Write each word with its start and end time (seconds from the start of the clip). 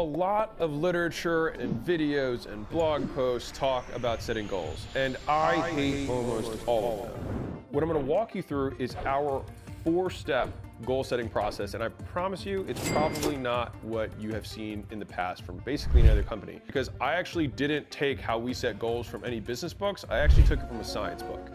a 0.00 0.02
lot 0.02 0.54
of 0.58 0.72
literature 0.72 1.48
and 1.48 1.74
videos 1.84 2.50
and 2.50 2.66
blog 2.70 3.14
posts 3.14 3.52
talk 3.52 3.84
about 3.94 4.22
setting 4.22 4.46
goals, 4.46 4.86
and 4.94 5.18
I 5.28 5.56
hate 5.72 6.08
almost 6.08 6.66
all 6.66 7.04
of 7.04 7.12
them. 7.12 7.62
What 7.70 7.84
I'm 7.84 7.92
gonna 7.92 8.06
walk 8.06 8.34
you 8.34 8.40
through 8.40 8.76
is 8.78 8.96
our 9.04 9.44
four 9.84 10.08
step 10.08 10.48
goal 10.86 11.04
setting 11.04 11.28
process, 11.28 11.74
and 11.74 11.82
I 11.82 11.90
promise 11.90 12.46
you 12.46 12.64
it's 12.66 12.88
probably 12.88 13.36
not 13.36 13.74
what 13.84 14.10
you 14.18 14.32
have 14.32 14.46
seen 14.46 14.86
in 14.90 14.98
the 14.98 15.04
past 15.04 15.42
from 15.42 15.58
basically 15.58 16.00
any 16.00 16.08
other 16.08 16.22
company. 16.22 16.62
Because 16.66 16.88
I 16.98 17.12
actually 17.12 17.48
didn't 17.48 17.90
take 17.90 18.18
how 18.18 18.38
we 18.38 18.54
set 18.54 18.78
goals 18.78 19.06
from 19.06 19.22
any 19.22 19.38
business 19.38 19.74
books, 19.74 20.06
I 20.08 20.20
actually 20.20 20.44
took 20.44 20.60
it 20.60 20.68
from 20.68 20.80
a 20.80 20.84
science 20.84 21.22
book. 21.22 21.46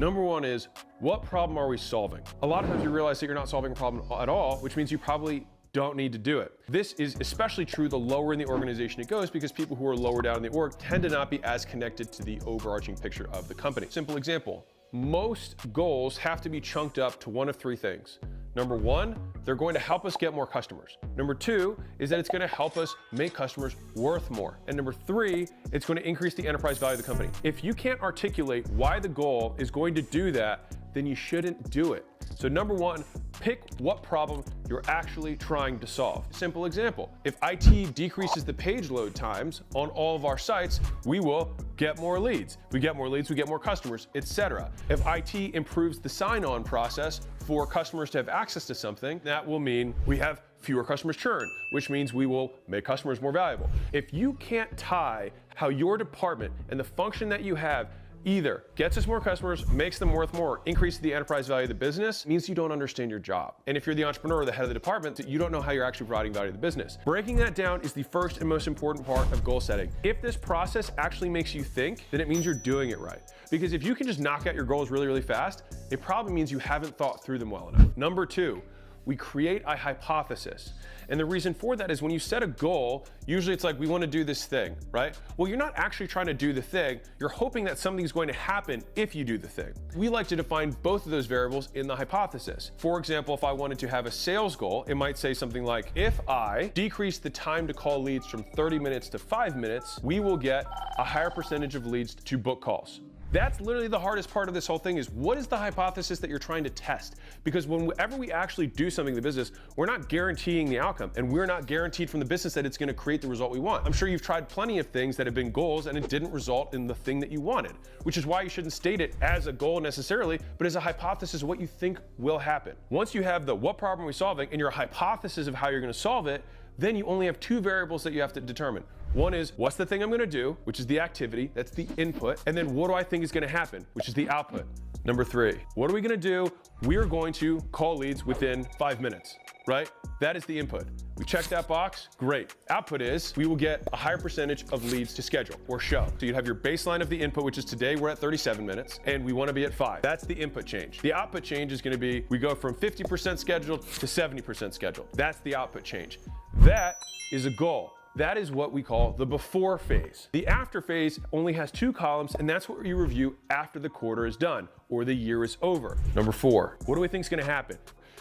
Number 0.00 0.22
one 0.22 0.44
is 0.44 0.66
what 0.98 1.22
problem 1.22 1.56
are 1.56 1.68
we 1.68 1.78
solving? 1.78 2.22
A 2.42 2.46
lot 2.48 2.64
of 2.64 2.70
times 2.70 2.82
you 2.82 2.90
realize 2.90 3.20
that 3.20 3.26
you're 3.26 3.34
not 3.36 3.48
solving 3.48 3.70
a 3.70 3.76
problem 3.76 4.02
at 4.20 4.28
all, 4.28 4.56
which 4.56 4.74
means 4.74 4.90
you 4.90 4.98
probably 4.98 5.46
don't 5.72 5.96
need 5.96 6.12
to 6.12 6.18
do 6.18 6.38
it. 6.38 6.52
This 6.68 6.92
is 6.94 7.16
especially 7.20 7.64
true 7.64 7.88
the 7.88 7.98
lower 7.98 8.32
in 8.32 8.38
the 8.38 8.46
organization 8.46 9.00
it 9.00 9.08
goes 9.08 9.30
because 9.30 9.50
people 9.50 9.74
who 9.74 9.86
are 9.86 9.96
lower 9.96 10.20
down 10.20 10.36
in 10.36 10.42
the 10.42 10.50
org 10.50 10.76
tend 10.78 11.02
to 11.04 11.08
not 11.08 11.30
be 11.30 11.42
as 11.44 11.64
connected 11.64 12.12
to 12.12 12.22
the 12.22 12.40
overarching 12.44 12.96
picture 12.96 13.28
of 13.32 13.48
the 13.48 13.54
company. 13.54 13.86
Simple 13.88 14.16
example, 14.16 14.66
most 14.92 15.56
goals 15.72 16.18
have 16.18 16.42
to 16.42 16.50
be 16.50 16.60
chunked 16.60 16.98
up 16.98 17.18
to 17.20 17.30
one 17.30 17.48
of 17.48 17.56
three 17.56 17.76
things. 17.76 18.18
Number 18.54 18.76
one, 18.76 19.16
they're 19.46 19.54
going 19.54 19.72
to 19.72 19.80
help 19.80 20.04
us 20.04 20.14
get 20.14 20.34
more 20.34 20.46
customers. 20.46 20.98
Number 21.16 21.34
two 21.34 21.78
is 21.98 22.10
that 22.10 22.18
it's 22.18 22.28
going 22.28 22.42
to 22.42 22.54
help 22.54 22.76
us 22.76 22.94
make 23.10 23.32
customers 23.32 23.74
worth 23.94 24.30
more. 24.30 24.58
And 24.68 24.76
number 24.76 24.92
three, 24.92 25.48
it's 25.72 25.86
going 25.86 25.98
to 25.98 26.06
increase 26.06 26.34
the 26.34 26.46
enterprise 26.46 26.76
value 26.76 26.98
of 26.98 27.00
the 27.00 27.06
company. 27.06 27.30
If 27.42 27.64
you 27.64 27.72
can't 27.72 28.00
articulate 28.02 28.68
why 28.68 29.00
the 29.00 29.08
goal 29.08 29.56
is 29.58 29.70
going 29.70 29.94
to 29.94 30.02
do 30.02 30.30
that, 30.32 30.76
then 30.92 31.06
you 31.06 31.14
shouldn't 31.14 31.70
do 31.70 31.94
it. 31.94 32.04
So 32.38 32.48
number 32.48 32.74
one, 32.74 33.04
pick 33.40 33.62
what 33.78 34.02
problem 34.02 34.44
you're 34.68 34.82
actually 34.88 35.36
trying 35.36 35.78
to 35.80 35.86
solve. 35.86 36.24
Simple 36.30 36.66
example, 36.66 37.10
if 37.24 37.36
IT 37.42 37.94
decreases 37.94 38.44
the 38.44 38.52
page 38.52 38.90
load 38.90 39.14
times 39.14 39.62
on 39.74 39.88
all 39.90 40.16
of 40.16 40.24
our 40.24 40.38
sites, 40.38 40.80
we 41.04 41.20
will 41.20 41.54
get 41.76 41.98
more 41.98 42.18
leads. 42.18 42.58
We 42.70 42.80
get 42.80 42.96
more 42.96 43.08
leads, 43.08 43.30
we 43.30 43.36
get 43.36 43.48
more 43.48 43.58
customers, 43.58 44.08
etc. 44.14 44.70
If 44.88 45.02
IT 45.06 45.54
improves 45.54 45.98
the 45.98 46.08
sign-on 46.08 46.64
process 46.64 47.20
for 47.46 47.66
customers 47.66 48.10
to 48.10 48.18
have 48.18 48.28
access 48.28 48.66
to 48.66 48.74
something, 48.74 49.20
that 49.24 49.46
will 49.46 49.60
mean 49.60 49.94
we 50.06 50.16
have 50.18 50.42
fewer 50.60 50.84
customers 50.84 51.16
churn, 51.16 51.50
which 51.70 51.90
means 51.90 52.14
we 52.14 52.26
will 52.26 52.52
make 52.68 52.84
customers 52.84 53.20
more 53.20 53.32
valuable. 53.32 53.68
If 53.92 54.12
you 54.12 54.34
can't 54.34 54.74
tie 54.78 55.32
how 55.56 55.68
your 55.68 55.98
department 55.98 56.52
and 56.70 56.78
the 56.78 56.84
function 56.84 57.28
that 57.28 57.42
you 57.42 57.54
have 57.56 57.88
either 58.24 58.64
gets 58.74 58.96
us 58.96 59.06
more 59.06 59.20
customers, 59.20 59.66
makes 59.68 59.98
them 59.98 60.12
worth 60.12 60.32
more, 60.34 60.60
increases 60.66 61.00
the 61.00 61.12
enterprise 61.12 61.46
value 61.46 61.64
of 61.64 61.68
the 61.68 61.74
business, 61.74 62.26
means 62.26 62.48
you 62.48 62.54
don't 62.54 62.72
understand 62.72 63.10
your 63.10 63.20
job. 63.20 63.54
And 63.66 63.76
if 63.76 63.86
you're 63.86 63.94
the 63.94 64.04
entrepreneur 64.04 64.42
or 64.42 64.44
the 64.44 64.52
head 64.52 64.62
of 64.62 64.68
the 64.68 64.74
department, 64.74 65.16
that 65.16 65.28
you 65.28 65.38
don't 65.38 65.52
know 65.52 65.60
how 65.60 65.72
you're 65.72 65.84
actually 65.84 66.06
providing 66.06 66.32
value 66.32 66.50
to 66.50 66.52
the 66.52 66.60
business. 66.60 66.98
Breaking 67.04 67.36
that 67.36 67.54
down 67.54 67.80
is 67.82 67.92
the 67.92 68.02
first 68.02 68.38
and 68.38 68.48
most 68.48 68.66
important 68.66 69.06
part 69.06 69.30
of 69.32 69.44
goal 69.44 69.60
setting. 69.60 69.90
If 70.02 70.20
this 70.20 70.36
process 70.36 70.92
actually 70.98 71.30
makes 71.30 71.54
you 71.54 71.62
think, 71.62 72.06
then 72.10 72.20
it 72.20 72.28
means 72.28 72.44
you're 72.44 72.54
doing 72.54 72.90
it 72.90 72.98
right. 72.98 73.20
Because 73.50 73.72
if 73.72 73.82
you 73.82 73.94
can 73.94 74.06
just 74.06 74.20
knock 74.20 74.46
out 74.46 74.54
your 74.54 74.64
goals 74.64 74.90
really, 74.90 75.06
really 75.06 75.22
fast, 75.22 75.62
it 75.90 76.00
probably 76.00 76.32
means 76.32 76.50
you 76.50 76.58
haven't 76.58 76.96
thought 76.96 77.24
through 77.24 77.38
them 77.38 77.50
well 77.50 77.68
enough. 77.68 77.96
Number 77.96 78.24
two, 78.24 78.62
we 79.04 79.16
create 79.16 79.62
a 79.66 79.76
hypothesis. 79.76 80.72
And 81.08 81.18
the 81.18 81.24
reason 81.24 81.52
for 81.52 81.76
that 81.76 81.90
is 81.90 82.00
when 82.00 82.10
you 82.10 82.18
set 82.18 82.42
a 82.42 82.46
goal, 82.46 83.06
usually 83.26 83.54
it's 83.54 83.64
like, 83.64 83.78
we 83.78 83.86
want 83.86 84.02
to 84.02 84.06
do 84.06 84.24
this 84.24 84.46
thing, 84.46 84.76
right? 84.92 85.18
Well, 85.36 85.48
you're 85.48 85.58
not 85.58 85.72
actually 85.76 86.06
trying 86.06 86.26
to 86.26 86.34
do 86.34 86.52
the 86.52 86.62
thing. 86.62 87.00
You're 87.18 87.28
hoping 87.28 87.64
that 87.64 87.78
something's 87.78 88.12
going 88.12 88.28
to 88.28 88.34
happen 88.34 88.82
if 88.96 89.14
you 89.14 89.24
do 89.24 89.36
the 89.36 89.48
thing. 89.48 89.72
We 89.96 90.08
like 90.08 90.26
to 90.28 90.36
define 90.36 90.70
both 90.82 91.04
of 91.04 91.10
those 91.10 91.26
variables 91.26 91.68
in 91.74 91.86
the 91.86 91.96
hypothesis. 91.96 92.70
For 92.78 92.98
example, 92.98 93.34
if 93.34 93.44
I 93.44 93.52
wanted 93.52 93.78
to 93.80 93.88
have 93.88 94.06
a 94.06 94.10
sales 94.10 94.56
goal, 94.56 94.84
it 94.88 94.94
might 94.94 95.18
say 95.18 95.34
something 95.34 95.64
like, 95.64 95.92
if 95.94 96.18
I 96.28 96.70
decrease 96.74 97.18
the 97.18 97.30
time 97.30 97.66
to 97.66 97.74
call 97.74 98.02
leads 98.02 98.26
from 98.26 98.44
30 98.54 98.78
minutes 98.78 99.08
to 99.10 99.18
five 99.18 99.56
minutes, 99.56 100.00
we 100.02 100.20
will 100.20 100.36
get 100.36 100.64
a 100.98 101.04
higher 101.04 101.30
percentage 101.30 101.74
of 101.74 101.86
leads 101.86 102.14
to 102.14 102.38
book 102.38 102.60
calls. 102.60 103.00
That's 103.32 103.62
literally 103.62 103.88
the 103.88 103.98
hardest 103.98 104.30
part 104.30 104.48
of 104.48 104.54
this 104.54 104.66
whole 104.66 104.78
thing 104.78 104.98
is 104.98 105.08
what 105.08 105.38
is 105.38 105.46
the 105.46 105.56
hypothesis 105.56 106.18
that 106.18 106.28
you're 106.28 106.38
trying 106.38 106.64
to 106.64 106.70
test? 106.70 107.16
Because 107.44 107.66
whenever 107.66 108.14
we 108.18 108.30
actually 108.30 108.66
do 108.66 108.90
something 108.90 109.14
in 109.14 109.16
the 109.16 109.22
business, 109.22 109.52
we're 109.74 109.86
not 109.86 110.10
guaranteeing 110.10 110.68
the 110.68 110.78
outcome 110.78 111.10
and 111.16 111.26
we're 111.32 111.46
not 111.46 111.66
guaranteed 111.66 112.10
from 112.10 112.20
the 112.20 112.26
business 112.26 112.52
that 112.52 112.66
it's 112.66 112.76
going 112.76 112.88
to 112.88 112.94
create 112.94 113.22
the 113.22 113.28
result 113.28 113.50
we 113.50 113.58
want. 113.58 113.86
I'm 113.86 113.92
sure 113.92 114.06
you've 114.06 114.20
tried 114.20 114.50
plenty 114.50 114.78
of 114.78 114.88
things 114.88 115.16
that 115.16 115.26
have 115.26 115.34
been 115.34 115.50
goals 115.50 115.86
and 115.86 115.96
it 115.96 116.10
didn't 116.10 116.30
result 116.30 116.74
in 116.74 116.86
the 116.86 116.94
thing 116.94 117.20
that 117.20 117.32
you 117.32 117.40
wanted, 117.40 117.72
which 118.02 118.18
is 118.18 118.26
why 118.26 118.42
you 118.42 118.50
shouldn't 118.50 118.74
state 118.74 119.00
it 119.00 119.16
as 119.22 119.46
a 119.46 119.52
goal 119.52 119.80
necessarily, 119.80 120.38
but 120.58 120.66
as 120.66 120.76
a 120.76 120.80
hypothesis 120.80 121.40
of 121.40 121.48
what 121.48 121.58
you 121.58 121.66
think 121.66 121.98
will 122.18 122.38
happen. 122.38 122.76
Once 122.90 123.14
you 123.14 123.22
have 123.22 123.46
the 123.46 123.54
what 123.54 123.78
problem 123.78 124.04
are 124.04 124.08
we 124.08 124.12
solving 124.12 124.46
and 124.50 124.60
your 124.60 124.70
hypothesis 124.70 125.46
of 125.46 125.54
how 125.54 125.70
you're 125.70 125.80
going 125.80 125.92
to 125.92 125.98
solve 125.98 126.26
it, 126.26 126.44
then 126.78 126.96
you 126.96 127.06
only 127.06 127.24
have 127.24 127.40
two 127.40 127.60
variables 127.60 128.02
that 128.02 128.12
you 128.12 128.20
have 128.20 128.34
to 128.34 128.40
determine. 128.42 128.84
One 129.14 129.34
is 129.34 129.52
what's 129.58 129.76
the 129.76 129.84
thing 129.84 130.02
I'm 130.02 130.10
gonna 130.10 130.24
do, 130.24 130.56
which 130.64 130.80
is 130.80 130.86
the 130.86 130.98
activity, 130.98 131.50
that's 131.52 131.70
the 131.70 131.86
input, 131.98 132.40
and 132.46 132.56
then 132.56 132.74
what 132.74 132.88
do 132.88 132.94
I 132.94 133.02
think 133.02 133.22
is 133.22 133.30
gonna 133.30 133.46
happen, 133.46 133.84
which 133.92 134.08
is 134.08 134.14
the 134.14 134.26
output. 134.30 134.64
Number 135.04 135.22
three, 135.22 135.60
what 135.74 135.90
are 135.90 135.94
we 135.94 136.00
gonna 136.00 136.16
do? 136.16 136.50
We're 136.84 137.04
going 137.04 137.34
to 137.34 137.60
call 137.72 137.98
leads 137.98 138.24
within 138.24 138.64
five 138.78 139.02
minutes, 139.02 139.36
right? 139.66 139.90
That 140.20 140.34
is 140.34 140.46
the 140.46 140.58
input. 140.58 140.86
We 141.18 141.26
check 141.26 141.44
that 141.46 141.68
box, 141.68 142.08
great. 142.16 142.54
Output 142.70 143.02
is 143.02 143.36
we 143.36 143.44
will 143.44 143.56
get 143.56 143.86
a 143.92 143.96
higher 143.96 144.16
percentage 144.16 144.64
of 144.72 144.82
leads 144.90 145.12
to 145.12 145.20
schedule 145.20 145.56
or 145.68 145.78
show. 145.78 146.06
So 146.18 146.24
you 146.24 146.32
have 146.32 146.46
your 146.46 146.54
baseline 146.54 147.02
of 147.02 147.10
the 147.10 147.20
input, 147.20 147.44
which 147.44 147.58
is 147.58 147.66
today 147.66 147.96
we're 147.96 148.08
at 148.08 148.18
37 148.18 148.64
minutes, 148.64 148.98
and 149.04 149.22
we 149.22 149.34
wanna 149.34 149.52
be 149.52 149.64
at 149.64 149.74
five. 149.74 150.00
That's 150.00 150.24
the 150.24 150.34
input 150.34 150.64
change. 150.64 151.02
The 151.02 151.12
output 151.12 151.42
change 151.42 151.70
is 151.70 151.82
gonna 151.82 151.98
be 151.98 152.24
we 152.30 152.38
go 152.38 152.54
from 152.54 152.74
50% 152.74 153.38
scheduled 153.38 153.82
to 153.82 154.06
70% 154.06 154.72
scheduled. 154.72 155.08
That's 155.12 155.40
the 155.40 155.54
output 155.54 155.84
change. 155.84 156.18
That 156.60 157.04
is 157.30 157.44
a 157.44 157.50
goal. 157.50 157.92
That 158.14 158.36
is 158.36 158.52
what 158.52 158.72
we 158.72 158.82
call 158.82 159.12
the 159.12 159.24
before 159.24 159.78
phase. 159.78 160.28
The 160.32 160.46
after 160.46 160.82
phase 160.82 161.18
only 161.32 161.54
has 161.54 161.70
two 161.70 161.94
columns, 161.94 162.34
and 162.34 162.48
that's 162.48 162.68
what 162.68 162.84
you 162.84 162.96
review 162.96 163.36
after 163.48 163.78
the 163.78 163.88
quarter 163.88 164.26
is 164.26 164.36
done 164.36 164.68
or 164.90 165.06
the 165.06 165.14
year 165.14 165.44
is 165.44 165.56
over. 165.62 165.96
Number 166.14 166.32
four, 166.32 166.76
what 166.84 166.96
do 166.96 167.00
we 167.00 167.08
think 167.08 167.24
is 167.24 167.30
gonna 167.30 167.42
happen? 167.42 167.78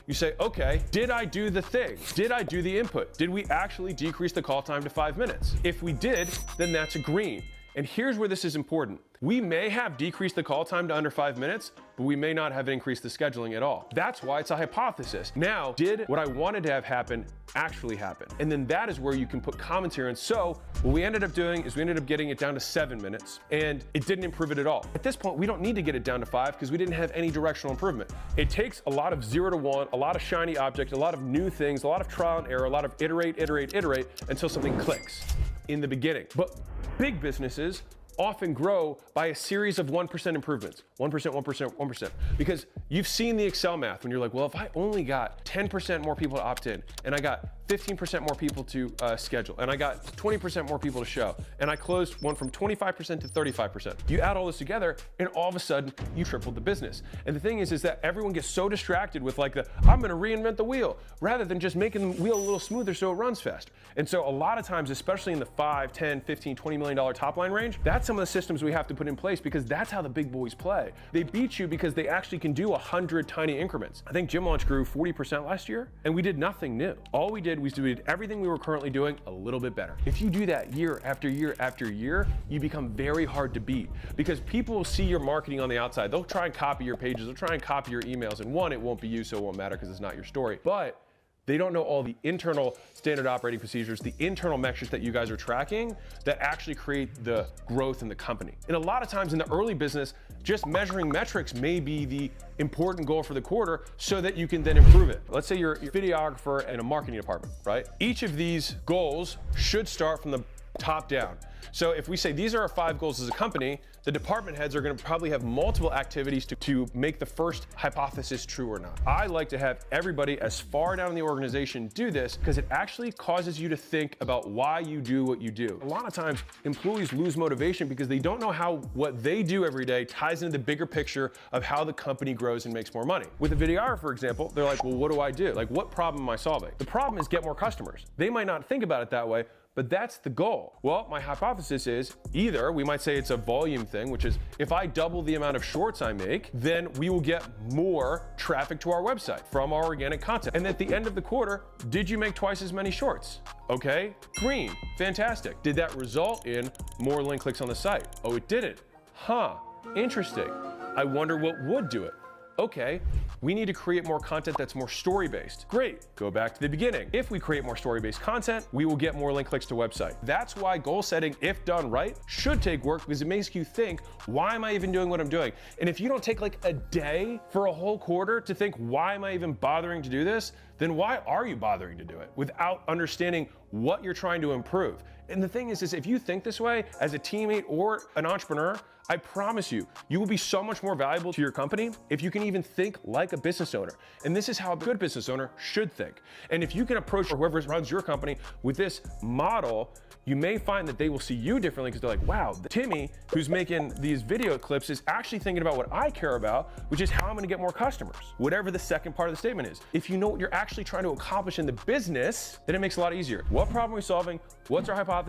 You 0.08 0.14
say, 0.14 0.34
okay, 0.40 0.82
did 0.92 1.12
I 1.12 1.26
do 1.26 1.50
the 1.50 1.62
thing? 1.62 1.98
Did 2.16 2.32
I 2.32 2.42
do 2.42 2.62
the 2.62 2.80
input? 2.80 3.18
Did 3.18 3.30
we 3.30 3.44
actually 3.46 3.92
decrease 3.92 4.32
the 4.32 4.42
call 4.42 4.62
time 4.62 4.82
to 4.84 4.90
five 4.90 5.18
minutes? 5.18 5.56
If 5.64 5.84
we 5.84 5.92
did, 5.92 6.30
then 6.58 6.72
that's 6.72 6.96
a 6.96 7.00
green. 7.00 7.44
And 7.76 7.86
here's 7.86 8.18
where 8.18 8.28
this 8.28 8.44
is 8.44 8.58
important. 8.58 9.00
We 9.22 9.40
may 9.40 9.70
have 9.70 9.98
decreased 9.98 10.36
the 10.36 10.44
call 10.44 10.66
time 10.66 10.88
to 10.90 10.96
under 10.96 11.10
five 11.12 11.38
minutes, 11.38 11.72
but 11.96 12.04
we 12.04 12.16
may 12.16 12.34
not 12.34 12.52
have 12.52 12.68
increased 12.68 13.04
the 13.04 13.08
scheduling 13.08 13.56
at 13.56 13.64
all. 13.64 13.88
That's 13.94 14.24
why 14.24 14.40
it's 14.40 14.52
a 14.52 14.58
hypothesis. 14.58 15.32
Now, 15.36 15.74
did 15.74 16.06
what 16.08 16.20
I 16.20 16.26
wanted 16.26 16.64
to 16.64 16.72
have 16.72 16.84
happen 16.84 17.26
actually 17.56 17.96
happen? 17.96 18.28
And 18.40 18.52
then 18.52 18.66
that 18.68 18.90
is 18.90 19.00
where 19.00 19.16
you 19.16 19.28
can 19.28 19.40
put 19.40 19.58
commentary 19.58 20.10
on. 20.10 20.16
So 20.16 20.60
what 20.82 20.92
we 20.92 21.04
ended 21.04 21.24
up 21.24 21.34
doing 21.34 21.64
is 21.64 21.76
we 21.76 21.82
ended 21.82 21.98
up 21.98 22.06
getting 22.06 22.30
it 22.30 22.40
down 22.40 22.56
to 22.56 22.60
seven 22.60 23.02
minutes 23.02 23.40
and 23.52 23.86
it 23.94 24.06
didn't 24.06 24.26
improve 24.26 24.52
it 24.52 24.58
at 24.58 24.68
all. 24.68 24.86
At 24.96 25.04
this 25.04 25.16
point, 25.16 25.38
we 25.38 25.46
don't 25.46 25.62
need 25.62 25.76
to 25.76 25.82
get 25.82 25.96
it 25.96 26.04
down 26.04 26.20
to 26.20 26.26
five 26.26 26.54
because 26.54 26.72
we 26.72 26.78
didn't 26.78 26.96
have 26.96 27.12
any 27.14 27.32
directional 27.32 27.72
improvement. 27.72 28.10
It 28.36 28.50
takes 28.50 28.82
a 28.88 28.90
lot 28.90 29.14
of 29.14 29.24
zero 29.24 29.50
to 29.50 29.58
one, 29.58 29.88
a 29.94 29.98
lot 29.98 30.18
of 30.18 30.22
shiny 30.22 30.58
object, 30.58 30.92
a 30.92 30.98
lot 30.98 31.14
of 31.14 31.22
new 31.22 31.50
things, 31.50 31.84
a 31.84 31.88
lot 31.88 32.02
of 32.02 32.10
trial 32.10 32.40
and 32.40 32.48
error, 32.48 32.66
a 32.66 32.70
lot 32.70 32.84
of 32.84 32.96
iterate, 33.00 33.36
iterate, 33.38 33.76
iterate 33.76 34.08
until 34.30 34.50
something 34.50 34.78
clicks 34.80 35.24
in 35.68 35.82
the 35.82 35.88
beginning. 35.88 36.28
But 36.36 36.60
big 36.98 37.22
businesses 37.22 37.84
often 38.18 38.54
grow 38.54 38.98
by 39.14 39.28
a 39.28 39.36
series 39.36 39.80
of 39.80 39.88
1% 39.88 40.36
improvements 40.36 40.84
1%, 41.00 41.10
1%, 41.10 41.76
1%. 41.76 42.12
Because 42.38 42.66
you've 42.90 43.08
seen 43.08 43.36
the 43.36 43.44
Excel 43.44 43.78
math 43.78 44.04
when 44.04 44.12
you're 44.12 44.20
like, 44.20 44.34
well, 44.34 44.46
if 44.46 44.56
I 44.56 44.70
only 44.76 45.04
got 45.04 45.44
10% 45.46 46.04
more 46.04 46.16
people 46.16 46.38
to 46.38 46.44
opt 46.44 46.68
in, 46.68 46.84
and 47.06 47.16
I 47.16 47.20
got 47.20 47.61
15% 47.72 48.20
more 48.28 48.36
people 48.36 48.66
to 48.66 48.94
uh, 49.02 49.16
schedule, 49.16 49.56
and 49.60 49.72
I 49.72 49.78
got 49.78 50.04
20% 50.18 50.68
more 50.68 50.78
people 50.78 51.00
to 51.00 51.10
show, 51.10 51.38
and 51.62 51.72
I 51.72 51.78
closed 51.78 52.22
one 52.22 52.36
from 52.36 52.50
25% 52.50 53.22
to 53.22 53.28
35%. 53.30 53.96
You 54.10 54.20
add 54.20 54.36
all 54.36 54.46
this 54.46 54.58
together, 54.58 54.98
and 55.20 55.30
all 55.30 55.48
of 55.48 55.56
a 55.56 55.60
sudden, 55.60 55.94
you 56.14 56.26
tripled 56.26 56.56
the 56.56 56.62
business. 56.62 57.02
And 57.26 57.34
the 57.34 57.40
thing 57.40 57.60
is, 57.60 57.72
is 57.72 57.82
that 57.84 58.02
everyone 58.04 58.34
gets 58.34 58.50
so 58.50 58.68
distracted 58.68 59.24
with 59.24 59.38
like 59.38 59.54
the, 59.54 59.66
I'm 59.88 60.02
gonna 60.02 60.16
reinvent 60.16 60.58
the 60.58 60.66
wheel, 60.66 60.98
rather 61.22 61.46
than 61.46 61.62
just 61.62 61.78
making 61.78 62.12
the 62.12 62.22
wheel 62.22 62.36
a 62.36 62.44
little 62.44 62.60
smoother 62.60 62.94
so 62.94 63.10
it 63.10 63.16
runs 63.16 63.40
faster. 63.40 63.72
And 63.96 64.08
so 64.08 64.28
a 64.28 64.30
lot 64.30 64.58
of 64.58 64.66
times, 64.66 64.90
especially 64.90 65.32
in 65.32 65.40
the 65.40 65.46
5, 65.46 65.94
10, 65.94 66.20
15, 66.20 66.58
20 66.58 66.78
million 66.78 66.98
dollar 66.98 67.14
top 67.14 67.38
line 67.38 67.52
range, 67.52 67.80
that's 67.86 68.06
some 68.06 68.18
of 68.18 68.22
the 68.22 68.28
systems 68.28 68.64
we 68.64 68.74
have 68.74 68.88
to 68.88 68.94
put 68.94 69.08
in 69.08 69.16
place 69.16 69.40
because 69.40 69.64
that's 69.64 69.90
how 69.90 70.02
the 70.02 70.10
big 70.10 70.30
boys 70.30 70.54
play. 70.54 70.92
They 71.14 71.24
beat 71.24 71.58
you 71.58 71.70
because 71.70 71.94
they 71.94 72.10
actually 72.10 72.40
can 72.40 72.52
do 72.52 72.68
100 72.70 73.30
tiny 73.30 73.58
increments. 73.58 74.04
I 74.08 74.12
think 74.12 74.30
Gym 74.30 74.46
Launch 74.46 74.68
grew 74.68 74.84
40% 74.84 75.46
last 75.46 75.70
year, 75.70 75.90
and 76.04 76.14
we 76.14 76.22
did 76.22 76.38
nothing 76.38 76.78
new. 76.78 76.96
All 77.14 77.32
we 77.32 77.40
did 77.40 77.61
we 77.62 77.70
did 77.70 78.04
everything 78.08 78.42
we 78.42 78.48
were 78.48 78.58
currently 78.58 78.90
doing 78.90 79.18
a 79.28 79.32
little 79.32 79.60
bit 79.60 79.76
better. 79.76 79.96
If 80.06 80.22
you 80.22 80.30
do 80.30 80.46
that 80.48 80.74
year 80.74 81.00
after 81.04 81.30
year 81.30 81.56
after 81.60 81.92
year, 81.92 82.28
you 82.50 82.60
become 82.60 82.90
very 82.90 83.26
hard 83.26 83.54
to 83.54 83.60
beat 83.60 83.90
because 84.16 84.40
people 84.40 84.76
will 84.76 84.84
see 84.84 85.04
your 85.04 85.20
marketing 85.20 85.60
on 85.60 85.70
the 85.70 85.78
outside. 85.78 86.12
They'll 86.12 86.24
try 86.24 86.46
and 86.46 86.54
copy 86.54 86.84
your 86.84 86.98
pages, 86.98 87.26
they'll 87.26 87.36
try 87.36 87.54
and 87.54 87.62
copy 87.62 87.92
your 87.92 88.02
emails, 88.02 88.40
and 88.40 88.52
one, 88.52 88.72
it 88.72 88.82
won't 88.82 89.00
be 89.00 89.08
you, 89.08 89.24
so 89.24 89.38
it 89.38 89.44
won't 89.44 89.58
matter 89.58 89.76
because 89.76 89.90
it's 89.90 90.02
not 90.02 90.16
your 90.16 90.24
story. 90.24 90.60
But 90.64 91.00
They 91.48 91.58
don't 91.58 91.74
know 91.74 91.82
all 91.82 92.04
the 92.04 92.16
internal 92.24 92.78
standard 92.94 93.26
operating 93.26 93.60
procedures, 93.60 94.00
the 94.00 94.14
internal 94.20 94.58
metrics 94.58 94.92
that 94.92 95.02
you 95.02 95.12
guys 95.12 95.32
are 95.32 95.38
tracking 95.38 95.96
that 96.24 96.38
actually 96.40 96.76
create 96.76 97.24
the 97.24 97.48
growth 97.66 98.04
in 98.04 98.08
the 98.08 98.16
company. 98.16 98.54
And 98.68 98.78
a 98.78 98.80
lot 98.80 99.02
of 99.02 99.10
times 99.10 99.34
in 99.34 99.40
the 99.40 99.52
early 99.52 99.74
business, 99.74 100.14
just 100.44 100.68
measuring 100.68 101.10
metrics 101.10 101.54
may 101.56 101.80
be 101.80 102.06
the 102.06 102.32
important 102.60 103.08
goal 103.08 103.24
for 103.24 103.34
the 103.34 103.42
quarter 103.42 103.86
so 103.98 104.22
that 104.22 104.38
you 104.38 104.48
can 104.48 104.62
then 104.62 104.78
improve 104.78 105.10
it. 105.10 105.22
Let's 105.30 105.48
say 105.48 105.58
you're 105.58 105.74
a 105.74 105.88
videographer 105.88 106.68
and 106.68 106.80
a 106.80 106.84
marketing 106.84 107.20
department, 107.20 107.54
right? 107.66 107.88
Each 108.00 108.22
of 108.22 108.36
these 108.36 108.76
goals 108.86 109.38
should 109.56 109.88
start 109.88 110.22
from 110.22 110.32
the 110.32 110.44
top 110.80 111.08
down. 111.08 111.38
So 111.72 111.92
if 111.92 112.10
we 112.10 112.18
say 112.18 112.32
these 112.32 112.54
are 112.54 112.62
our 112.62 112.68
five 112.68 112.98
goals 112.98 113.22
as 113.22 113.30
a 113.30 113.32
company, 113.32 113.80
the 114.04 114.12
department 114.12 114.58
heads 114.58 114.76
are 114.76 114.82
going 114.82 114.98
to 114.98 115.04
probably 115.04 115.30
have 115.30 115.44
multiple 115.44 115.94
activities 115.94 116.46
to, 116.48 116.56
to 116.56 116.88
make 116.94 117.20
the 117.20 117.26
first 117.26 117.68
hypothesis 117.76 118.46
true 118.46 118.68
or 118.68 118.80
not. 118.80 119.00
I 119.06 119.28
like 119.28 119.48
to 119.50 119.60
have 119.60 119.86
everybody 119.92 120.42
as 120.42 120.60
far 120.60 120.96
down 120.96 121.10
in 121.10 121.16
the 121.16 121.22
organization 121.22 121.88
do 121.94 122.10
this 122.10 122.36
because 122.36 122.58
it 122.58 122.66
actually 122.72 123.12
causes 123.12 123.60
you 123.60 123.70
to 123.70 123.78
think 123.78 124.18
about 124.20 124.50
why 124.50 124.80
you 124.80 125.02
do 125.02 125.24
what 125.24 125.40
you 125.40 125.52
do. 125.52 125.80
A 125.84 125.86
lot 125.86 126.06
of 126.06 126.14
times 126.14 126.40
employees 126.66 127.14
lose 127.14 127.38
motivation 127.38 127.88
because 127.88 128.08
they 128.08 128.20
don't 128.20 128.42
know 128.42 128.52
how 128.52 128.78
what 128.94 129.22
they 129.22 129.44
do 129.44 129.66
every 129.66 129.86
day 129.86 130.04
ties 130.06 130.42
into 130.42 130.58
the 130.58 130.64
bigger 130.64 130.88
picture 130.88 131.32
of 131.52 131.64
how 131.64 131.84
the 131.84 131.94
company 131.94 132.34
grows 132.34 132.66
and 132.66 132.74
makes 132.74 132.94
more 132.94 133.06
money. 133.06 133.28
With 133.40 133.54
a 133.54 133.56
videographer, 133.56 134.00
for 134.00 134.12
example, 134.12 134.52
they're 134.56 134.66
like, 134.66 134.84
well, 134.84 134.96
what 134.96 135.12
do 135.12 135.22
I 135.22 135.30
do? 135.32 135.54
Like, 135.54 135.70
what 135.70 135.92
problem 135.92 136.24
am 136.24 136.30
I 136.30 136.36
solving? 136.36 136.72
The 136.80 136.86
problem 136.86 137.20
is 137.20 137.28
get 137.28 137.44
more 137.44 137.56
customers. 137.56 138.06
They 138.18 138.30
might 138.30 138.48
not 138.48 138.68
think 138.68 138.84
about 138.84 139.04
it 139.04 139.10
that 139.12 139.28
way, 139.28 139.46
but 139.76 139.90
that's 139.90 140.18
the 140.18 140.30
goal. 140.30 140.80
Well, 140.82 141.08
my 141.10 141.22
hypothesis 141.22 141.88
is 141.88 142.16
either 142.34 142.72
we 142.72 142.84
might 142.84 143.02
say 143.02 143.16
it's 143.16 143.30
a 143.30 143.38
volume 143.38 143.86
thing, 143.86 144.10
which 144.10 144.26
is 144.26 144.38
if 144.60 144.72
I 144.72 144.86
double 144.86 145.22
the 145.22 145.36
amount 145.36 145.56
of 145.56 145.64
shorts 145.64 146.02
I 146.02 146.14
make, 146.14 146.50
then 146.54 146.92
we 146.94 147.10
will 147.10 147.22
get 147.22 147.44
more 147.72 148.30
traffic 148.38 148.80
to 148.82 148.92
our 148.92 149.02
website 149.02 149.46
from 149.52 149.72
our 149.72 149.86
organic 149.86 150.22
content. 150.22 150.56
And 150.56 150.68
at 150.68 150.78
the 150.78 150.94
end 150.94 151.08
of 151.08 151.16
the 151.16 151.22
quarter, 151.22 151.64
did 151.90 152.10
you 152.10 152.18
make 152.18 152.36
twice 152.36 152.62
as 152.62 152.74
many 152.74 152.92
shorts? 152.92 153.40
Okay, 153.70 154.14
green, 154.36 154.72
fantastic. 154.98 155.62
Did 155.64 155.76
that 155.78 155.96
result 155.96 156.46
in 156.46 156.70
more 157.00 157.24
link 157.24 157.42
clicks 157.42 157.62
on 157.62 157.70
the 157.70 157.76
site? 157.76 158.08
Oh, 158.24 158.36
it 158.36 158.48
didn't. 158.48 158.80
Huh, 159.14 159.56
interesting. 159.96 160.50
I 160.96 161.06
wonder 161.06 161.38
what 161.38 161.56
would 161.64 161.90
do 161.90 162.04
it. 162.04 162.14
Okay, 162.60 163.02
we 163.42 163.56
need 163.56 163.66
to 163.66 163.74
create 163.74 164.06
more 164.06 164.20
content 164.20 164.56
that's 164.58 164.76
more 164.76 164.88
story 164.88 165.28
based. 165.28 165.66
Great, 165.68 166.06
go 166.16 166.30
back 166.30 166.54
to 166.54 166.62
the 166.62 166.70
beginning. 166.70 167.10
If 167.12 167.32
we 167.32 167.40
create 167.40 167.64
more 167.64 167.76
story 167.76 168.00
based 168.00 168.22
content, 168.22 168.68
we 168.72 168.86
will 168.86 168.96
get 168.96 169.16
more 169.16 169.34
link 169.34 169.48
clicks 169.48 169.66
to 169.68 169.74
website. 169.74 170.16
That's 170.24 170.56
why 170.56 170.78
goal 170.78 171.02
setting, 171.02 171.36
if 171.42 171.66
done 171.66 171.90
right, 171.90 172.16
should 172.28 172.62
take 172.62 172.84
work 172.84 173.02
because 173.02 173.22
it 173.22 173.28
makes 173.28 173.54
you 173.56 173.64
think, 173.64 174.02
why 174.28 174.54
am 174.54 174.64
I 174.64 174.74
even 174.74 174.92
doing 174.92 175.10
what 175.10 175.20
I'm 175.20 175.30
doing? 175.30 175.52
And 175.80 175.90
if 175.90 176.00
you 176.00 176.08
don't 176.08 176.24
take 176.24 176.40
like 176.40 176.64
a 176.64 176.74
day 176.74 177.40
for 177.50 177.66
a 177.66 177.74
whole 177.74 177.98
quarter 177.98 178.40
to 178.42 178.54
think, 178.54 178.76
why 178.78 179.16
am 179.16 179.24
I 179.24 179.34
even 179.34 179.54
bothering 179.54 180.04
to 180.04 180.10
do 180.10 180.24
this? 180.24 180.54
Then 180.78 180.96
why 180.96 181.18
are 181.28 181.46
you 181.46 181.56
bothering 181.56 181.98
to 181.98 182.04
do 182.04 182.20
it 182.20 182.32
without 182.36 182.84
understanding 182.88 183.48
what 183.72 184.04
you're 184.04 184.14
trying 184.14 184.42
to 184.42 184.52
improve? 184.52 185.04
And 185.32 185.42
the 185.42 185.48
thing 185.48 185.70
is, 185.70 185.82
is 185.82 185.94
if 185.94 186.06
you 186.06 186.20
think 186.20 186.44
this 186.44 186.60
way 186.60 186.84
as 187.00 187.14
a 187.14 187.20
teammate 187.20 187.64
or 187.68 188.04
an 188.16 188.26
entrepreneur, 188.26 188.78
I 189.10 189.18
promise 189.18 189.72
you, 189.72 189.88
you 190.10 190.20
will 190.20 190.28
be 190.28 190.38
so 190.38 190.64
much 190.64 190.84
more 190.84 190.96
valuable 190.96 191.34
to 191.34 191.42
your 191.42 191.52
company 191.52 191.92
if 192.10 192.22
you 192.22 192.30
can 192.30 192.44
even 192.44 192.62
think 192.62 192.98
like 193.04 193.34
a 193.34 193.38
business 193.38 193.74
owner. 193.74 193.94
And 194.26 194.36
this 194.36 194.48
is 194.48 194.58
how 194.58 194.74
a 194.74 194.78
good 194.78 195.00
business 195.00 195.28
owner 195.28 195.52
should 195.58 195.92
think. 195.92 196.22
And 196.50 196.64
if 196.64 196.76
you 196.76 196.86
can 196.86 196.98
approach 196.98 197.28
whoever 197.28 197.60
runs 197.62 197.90
your 197.90 198.02
company 198.02 198.38
with 198.64 198.78
this 198.78 199.02
model, 199.22 199.92
you 200.26 200.36
may 200.36 200.58
find 200.58 200.88
that 200.88 200.98
they 201.00 201.10
will 201.10 201.20
see 201.20 201.34
you 201.34 201.60
differently 201.60 201.90
because 201.90 202.02
they're 202.02 202.10
like, 202.12 202.26
wow, 202.28 202.56
Timmy, 202.70 203.10
who's 203.34 203.50
making 203.50 203.92
these 204.00 204.22
video 204.22 204.58
clips, 204.58 204.90
is 204.90 205.02
actually 205.08 205.40
thinking 205.40 205.64
about 205.64 205.78
what 205.78 205.92
I 205.92 206.12
care 206.12 206.36
about, 206.36 206.70
which 206.90 207.02
is 207.02 207.10
how 207.10 207.28
I'm 207.28 207.36
gonna 207.36 207.48
get 207.48 207.60
more 207.60 207.72
customers. 207.72 208.16
Whatever 208.38 208.70
the 208.70 208.80
second 208.80 209.16
part 209.16 209.30
of 209.30 209.34
the 209.34 209.40
statement 209.40 209.68
is. 209.68 209.82
If 209.94 210.10
you 210.10 210.18
know 210.18 210.30
what 210.30 210.40
you're 210.40 210.54
actually 210.54 210.84
trying 210.84 211.04
to 211.04 211.10
accomplish 211.10 211.58
in 211.58 211.66
the 211.66 211.74
business, 211.74 212.60
then 212.68 212.76
it 212.76 212.80
makes 212.80 212.98
it 212.98 213.02
a 213.02 213.04
lot 213.04 213.16
easier. 213.16 213.46
What 213.50 213.70
problem 213.70 213.94
are 213.94 213.96
we 213.96 214.02
solving? 214.02 214.40
What's 214.68 214.90
our 214.90 214.96
hypothesis? 214.96 215.21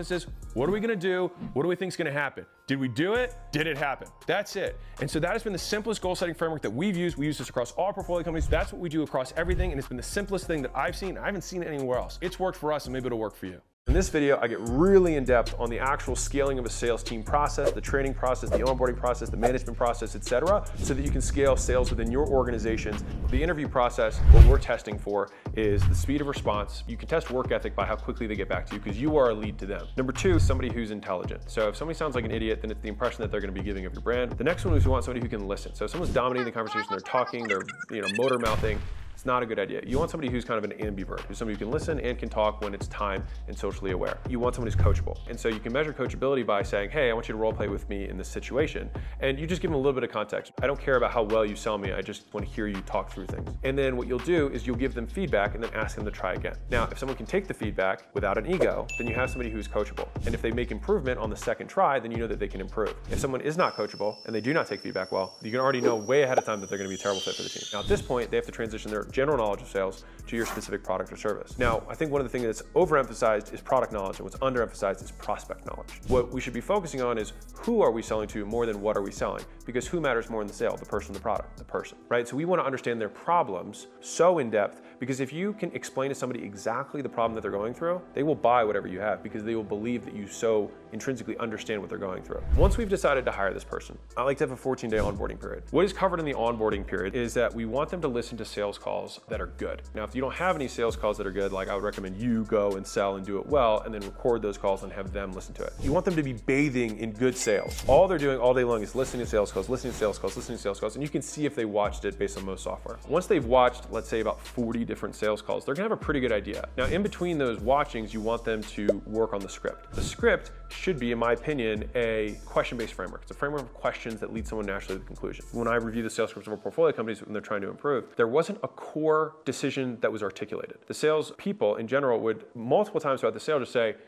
What 0.55 0.69
are 0.69 0.73
we 0.73 0.81
gonna 0.81 0.97
do? 0.97 1.31
What 1.53 1.63
do 1.63 1.69
we 1.69 1.77
think 1.77 1.91
is 1.91 1.97
gonna 1.97 2.13
happen? 2.13 2.47
Did 2.67 2.79
we 2.79 2.89
do 2.89 3.15
it? 3.15 3.35
Did 3.51 3.67
it 3.67 3.77
happen? 3.77 4.09
That's 4.27 4.57
it. 4.57 4.79
And 5.01 5.11
so 5.11 5.19
that 5.21 5.33
has 5.33 5.43
been 5.43 5.53
the 5.53 5.59
simplest 5.59 6.01
goal 6.01 6.15
setting 6.15 6.35
framework 6.35 6.63
that 6.63 6.71
we've 6.71 6.97
used. 6.97 7.17
We 7.17 7.27
use 7.27 7.39
this 7.39 7.49
across 7.49 7.73
all 7.73 7.93
portfolio 7.93 8.23
companies. 8.25 8.49
That's 8.49 8.73
what 8.73 8.81
we 8.81 8.89
do 8.89 9.03
across 9.03 9.33
everything. 9.37 9.71
And 9.73 9.79
it's 9.79 9.89
been 9.89 9.97
the 9.97 10.03
simplest 10.03 10.47
thing 10.47 10.63
that 10.63 10.73
I've 10.75 10.97
seen. 10.97 11.19
I 11.19 11.27
haven't 11.27 11.43
seen 11.43 11.63
it 11.63 11.69
anywhere 11.69 11.99
else. 11.99 12.19
It's 12.23 12.39
worked 12.39 12.59
for 12.59 12.73
us 12.73 12.87
and 12.87 12.93
maybe 12.93 13.07
it'll 13.07 13.19
work 13.19 13.35
for 13.35 13.47
you. 13.47 13.61
In 13.93 13.97
this 13.97 14.09
video, 14.09 14.39
I 14.41 14.49
get 14.49 14.59
really 14.61 15.17
in 15.17 15.25
depth 15.25 15.55
on 15.59 15.69
the 15.69 15.79
actual 15.79 16.17
scaling 16.17 16.59
of 16.59 16.65
a 16.65 16.71
sales 16.71 17.03
team 17.03 17.23
process, 17.23 17.73
the 17.73 17.81
training 17.83 18.15
process, 18.15 18.49
the 18.49 18.61
onboarding 18.61 18.97
process, 18.97 19.29
the 19.29 19.37
management 19.37 19.77
process, 19.77 20.17
etc., 20.17 20.65
so 20.79 20.95
that 20.95 21.05
you 21.05 21.11
can 21.11 21.21
scale 21.21 21.59
sales 21.59 21.91
within 21.91 22.11
your 22.11 22.27
organizations. 22.27 23.05
The 23.29 23.43
interview 23.43 23.69
process, 23.69 24.17
what 24.31 24.47
we're 24.47 24.59
testing 24.59 24.99
for 24.99 25.29
is 25.57 25.87
the 25.91 25.95
speed 25.95 26.23
of 26.23 26.27
response. 26.27 26.85
You 26.89 26.97
can 26.97 27.07
test 27.07 27.31
work 27.31 27.53
ethic 27.53 27.77
by 27.77 27.85
how 27.85 27.97
quickly 27.97 28.27
they 28.27 28.35
get 28.35 28.49
back 28.49 28.65
to 28.69 28.77
you 28.77 28.81
because 28.81 28.99
you 28.99 29.19
are 29.19 29.29
a 29.29 29.35
lead 29.35 29.59
to 29.59 29.67
them. 29.67 29.87
Number 29.99 30.15
two, 30.15 30.39
somebody 30.39 30.73
who's 30.73 30.91
intelligent. 30.91 31.51
So 31.51 31.69
if 31.69 31.77
somebody 31.77 31.99
sounds 31.99 32.15
like 32.15 32.25
an 32.25 32.31
idiot, 32.31 32.63
then 32.63 32.71
it's 32.71 32.81
the 32.81 32.89
impression 32.89 33.21
that 33.21 33.31
they're 33.31 33.43
going 33.43 33.55
to 33.55 33.61
be 33.61 33.63
giving 33.63 33.85
of 33.85 33.93
your 33.93 34.01
brand. 34.01 34.33
The 34.33 34.45
next 34.45 34.65
one 34.65 34.75
is 34.75 34.87
you 34.87 34.91
want 34.91 35.05
somebody 35.05 35.23
who 35.23 35.29
can 35.29 35.47
listen. 35.47 35.75
So 35.75 35.85
if 35.85 35.91
someone's 35.91 36.15
dominating 36.15 36.47
the 36.47 36.53
conversation, 36.53 36.87
they're 36.89 37.01
talking, 37.01 37.47
they're 37.47 37.67
you 37.91 38.01
know 38.01 38.09
motor 38.17 38.39
mouthing, 38.39 38.81
it's 39.23 39.27
not 39.29 39.41
a 39.41 39.47
good 39.47 39.61
idea. 39.61 39.81
You 39.87 40.01
want 40.01 40.11
somebody 40.11 40.33
who's 40.33 40.45
kind 40.45 40.59
of 40.59 40.69
an 40.69 40.77
ambivert, 40.79 41.21
who's 41.21 41.39
somebody 41.39 41.57
who 41.57 41.65
can 41.65 41.71
listen 41.71 42.01
and 42.01 42.19
can 42.19 42.29
talk 42.29 42.61
when 42.61 42.75
it's 42.75 42.89
time 42.89 43.23
and 43.47 43.57
socially 43.57 43.93
aware. 43.93 44.19
You 44.29 44.41
want 44.41 44.57
someone 44.57 44.69
who's 44.69 44.75
coachable. 44.75 45.17
And 45.29 45.39
so 45.39 45.47
you 45.47 45.61
can 45.61 45.73
measure 45.73 45.93
coachability 45.93 46.45
by 46.45 46.65
saying, 46.65 46.91
hey, 46.91 47.09
I 47.09 47.13
want 47.13 47.29
you 47.29 47.35
to 47.35 47.39
role 47.39 47.53
play 47.53 47.69
with 47.69 47.89
me 47.89 48.09
in 48.09 48.19
this 48.19 48.27
situation. 48.27 48.91
And 49.21 49.39
you 49.39 49.47
just 49.47 49.63
give 49.63 49.71
them 49.71 49.77
a 49.77 49.79
little 49.81 49.93
bit 49.93 50.03
of 50.03 50.11
context. 50.11 50.51
I 50.61 50.67
don't 50.67 50.81
care 50.81 50.97
about 50.97 51.13
how 51.13 51.23
well 51.23 51.47
you 51.47 51.55
sell 51.55 51.79
me, 51.79 51.93
I 51.93 52.03
just 52.03 52.35
want 52.35 52.45
to 52.45 52.53
hear 52.53 52.67
you 52.67 52.81
talk 52.81 53.13
through 53.13 53.27
things. 53.27 53.49
And 53.63 53.79
then 53.79 53.97
what 53.97 54.09
you'll 54.09 54.19
do 54.19 54.49
is 54.49 54.67
you'll 54.67 54.75
give 54.75 54.93
them 54.93 55.07
feedback 55.07 55.55
and 55.55 55.63
then 55.63 55.73
ask 55.73 55.95
them 55.95 56.05
to 56.05 56.11
try 56.11 56.33
again. 56.33 56.57
Now, 56.69 56.89
if 56.91 56.99
someone 56.99 57.17
can 57.17 57.27
take 57.27 57.47
the 57.47 57.55
feedback 57.55 58.13
without 58.15 58.39
an 58.39 58.49
ego, 58.49 58.89
then 58.99 59.07
you 59.07 59.15
have 59.15 59.31
somebody 59.31 59.51
who's 59.51 59.69
coachable. 59.69 60.09
And 60.27 60.35
if 60.35 60.43
they 60.43 60.51
make 60.51 60.73
improvement 60.73 61.21
on 61.21 61.31
the 61.31 61.37
second 61.37 61.69
try, 61.69 62.01
then 62.01 62.11
you 62.11 62.17
know 62.17 62.27
that 62.27 62.41
they 62.41 62.49
can 62.49 62.61
improve. 62.61 62.97
If 63.09 63.21
someone 63.21 63.41
is 63.41 63.57
not 63.57 63.77
coachable 63.77 64.17
and 64.27 64.35
they 64.35 64.41
do 64.41 64.53
not 64.53 64.67
take 64.67 64.81
feedback 64.81 65.13
well, 65.13 65.37
you 65.43 65.53
can 65.53 65.61
already 65.61 65.81
know 65.81 65.95
way 65.95 66.23
ahead 66.23 66.39
of 66.39 66.45
time 66.45 66.61
that 66.61 66.69
they're 66.69 66.79
going 66.79 66.91
to 66.91 66.97
be 66.97 66.99
a 66.99 67.03
terrible 67.03 67.21
fit 67.21 67.37
for 67.37 67.45
the 67.45 67.49
team. 67.49 67.63
Now, 67.73 67.79
at 67.79 67.87
this 67.87 68.03
point, 68.03 68.29
they 68.29 68.37
have 68.37 68.47
to 68.47 68.51
transition 68.51 68.91
their 68.91 69.05
general 69.13 69.39
knowledge 69.39 69.63
of 69.63 69.69
sales 69.69 70.05
to 70.27 70.37
your 70.37 70.47
specific 70.47 70.83
product 70.83 71.13
or 71.13 71.17
service. 71.17 71.59
Now, 71.59 71.83
I 71.89 71.95
think 71.95 72.11
one 72.11 72.21
of 72.21 72.27
the 72.27 72.31
things 72.31 72.45
that's 72.45 72.63
overemphasized 72.75 73.53
is 73.53 73.61
product 73.61 73.93
knowledge, 73.93 74.19
and 74.19 74.25
what's 74.25 74.37
underemphasized 74.37 75.03
is 75.03 75.11
prospect 75.13 75.67
knowledge. 75.67 75.91
What 76.09 76.33
we 76.33 76.41
should 76.41 76.53
be 76.53 76.61
focusing 76.61 77.03
on 77.03 77.19
is 77.19 77.33
who 77.55 77.83
are 77.83 77.91
we 77.91 78.03
selling 78.03 78.29
to 78.29 78.45
more 78.47 78.67
than 78.67 78.81
what 78.81 78.97
are 78.97 79.03
we 79.03 79.13
selling? 79.13 79.45
Because 79.67 79.87
who 79.87 80.01
matters 80.01 80.31
more 80.31 80.41
in 80.41 80.49
the 80.49 80.55
sale, 80.55 80.77
the 80.77 80.87
person, 80.87 81.13
the 81.13 81.21
product, 81.21 81.59
the 81.59 81.65
person, 81.65 81.99
right? 82.09 82.27
So 82.27 82.37
we 82.37 82.45
want 82.45 82.61
to 82.61 82.67
understand 82.67 83.01
their 83.01 83.09
problems 83.09 83.89
so 84.01 84.39
in 84.39 84.51
depth 84.51 84.83
because 85.03 85.19
if 85.19 85.33
you 85.33 85.53
can 85.55 85.69
explain 85.73 86.11
to 86.11 86.15
somebody 86.15 86.45
exactly 86.45 87.03
the 87.03 87.09
problem 87.09 87.35
that 87.35 87.41
they're 87.41 87.51
going 87.51 87.75
through, 87.75 88.01
they 88.15 88.23
will 88.23 88.37
buy 88.37 88.63
whatever 88.63 88.87
you 88.87 89.01
have 89.01 89.21
because 89.21 89.43
they 89.43 89.57
will 89.57 89.65
believe 89.65 90.05
that 90.05 90.15
you 90.15 90.29
so 90.29 90.71
intrinsically 90.93 91.37
understand 91.39 91.81
what 91.81 91.91
they're 91.91 91.99
going 91.99 92.23
through. 92.23 92.41
Once 92.57 92.77
we've 92.77 92.89
decided 92.89 93.25
to 93.25 93.33
hire 93.33 93.53
this 93.53 93.65
person, 93.65 93.99
I 94.17 94.23
like 94.23 94.39
to 94.39 94.45
have 94.45 94.53
a 94.53 94.57
14 94.57 94.89
day 94.89 94.99
onboarding 94.99 95.41
period. 95.41 95.65
What 95.73 95.85
is 95.85 95.93
covered 95.93 96.21
in 96.21 96.25
the 96.25 96.35
onboarding 96.35 96.87
period 96.87 97.17
is 97.17 97.35
that 97.35 97.53
we 97.53 97.65
want 97.65 97.91
them 97.91 98.01
to 98.01 98.07
listen 98.07 98.39
to 98.39 98.45
sales 98.45 98.79
calls 98.79 99.19
that 99.29 99.41
are 99.41 99.49
good. 99.59 99.83
Now, 99.93 100.05
if 100.05 100.15
you 100.15 100.21
don't 100.21 100.35
have 100.35 100.55
any 100.55 100.69
sales 100.69 100.95
calls 100.95 101.19
that 101.19 101.27
are 101.27 101.33
good, 101.33 101.51
like 101.51 101.69
I 101.69 101.75
would 101.75 101.83
recommend 101.83 102.17
you 102.17 102.45
go 102.45 102.77
and 102.77 102.87
sell 102.87 103.17
and 103.17 103.27
do 103.27 103.39
it 103.39 103.47
well 103.47 103.81
and 103.81 103.93
then 103.93 104.03
record 104.03 104.41
those 104.41 104.57
calls 104.57 104.85
and 104.85 104.93
have 104.93 105.13
them 105.13 105.33
listen 105.33 105.53
to 105.55 105.65
it. 105.65 105.73
You 105.83 105.93
want 105.93 106.05
them 106.05 106.15
to 106.15 106.23
be 106.23 106.35
bathing 106.35 107.01
in 107.01 107.11
good 107.11 107.37
sales. 107.37 107.83
All 107.89 108.07
they're 108.07 108.19
doing 108.19 108.39
all 108.39 108.55
day 108.55 108.63
long 108.63 108.85
is 108.85 108.95
listening 108.95 109.25
to 109.25 109.29
sales 109.29 109.51
calls, 109.51 109.69
listening 109.69 109.95
to 109.95 109.99
sales 109.99 110.21
calls, 110.21 110.37
listening 110.37 110.59
to 110.59 110.63
sales 110.63 110.79
calls, 110.79 110.95
and 110.95 111.03
you 111.03 111.09
can 111.09 111.23
see 111.23 111.45
if 111.45 111.57
they 111.57 111.65
watched 111.65 112.05
it 112.05 112.21
based 112.21 112.39
on 112.39 112.45
most 112.45 112.63
software. 112.63 112.99
Once 113.09 113.27
they've 113.27 113.45
watched, 113.45 113.91
let's 113.91 114.09
say 114.09 114.21
about 114.21 114.41
40 114.41 114.85
different 114.93 115.17
sales 115.17 115.41
calls, 115.41 115.65
they're 115.65 115.75
gonna 115.75 115.89
have 115.89 115.99
a 115.99 116.05
pretty 116.05 116.21
good 116.21 116.33
idea. 116.33 116.69
Now, 116.77 116.85
in 116.85 117.03
between 117.03 117.39
those 117.39 117.59
watchings, 117.61 118.13
you 118.13 118.21
want 118.21 118.45
them 118.45 118.63
to 118.77 118.87
work 119.07 119.33
on 119.33 119.41
the 119.41 119.49
script. 119.49 119.91
The 119.95 120.03
script 120.03 120.51
should 120.69 120.99
be, 120.99 121.13
in 121.13 121.19
my 121.19 121.33
opinion, 121.33 121.89
a 121.95 122.39
question-based 122.45 122.93
framework. 122.93 123.23
It's 123.23 123.31
a 123.31 123.35
framework 123.35 123.63
of 123.63 123.73
questions 123.73 124.21
that 124.21 124.35
lead 124.35 124.47
someone 124.47 124.67
naturally 124.67 124.99
to 124.99 125.03
the 125.03 125.07
conclusion. 125.07 125.47
When 125.53 125.67
I 125.67 125.77
review 125.77 126.03
the 126.03 126.11
sales 126.11 126.29
scripts 126.29 126.47
of 126.47 126.53
our 126.53 126.59
portfolio 126.59 126.93
companies 126.93 127.23
when 127.23 127.33
they're 127.33 127.41
trying 127.41 127.63
to 127.63 127.71
improve, 127.71 128.15
there 128.17 128.29
wasn't 128.29 128.59
a 128.63 128.69
core 128.69 129.37
decision 129.47 129.97
that 130.03 130.13
was 130.13 130.23
articulated. 130.23 130.77
The 130.87 130.95
sales 130.95 131.33
people 131.39 131.77
in 131.77 131.89
general 131.89 132.21
would 132.21 132.45
multiple 132.55 133.01
times 133.01 133.21
throughout 133.21 133.33
the 133.33 133.41
sale 133.41 133.59
just 133.61 133.73
say, 133.73 133.93
do 133.93 133.99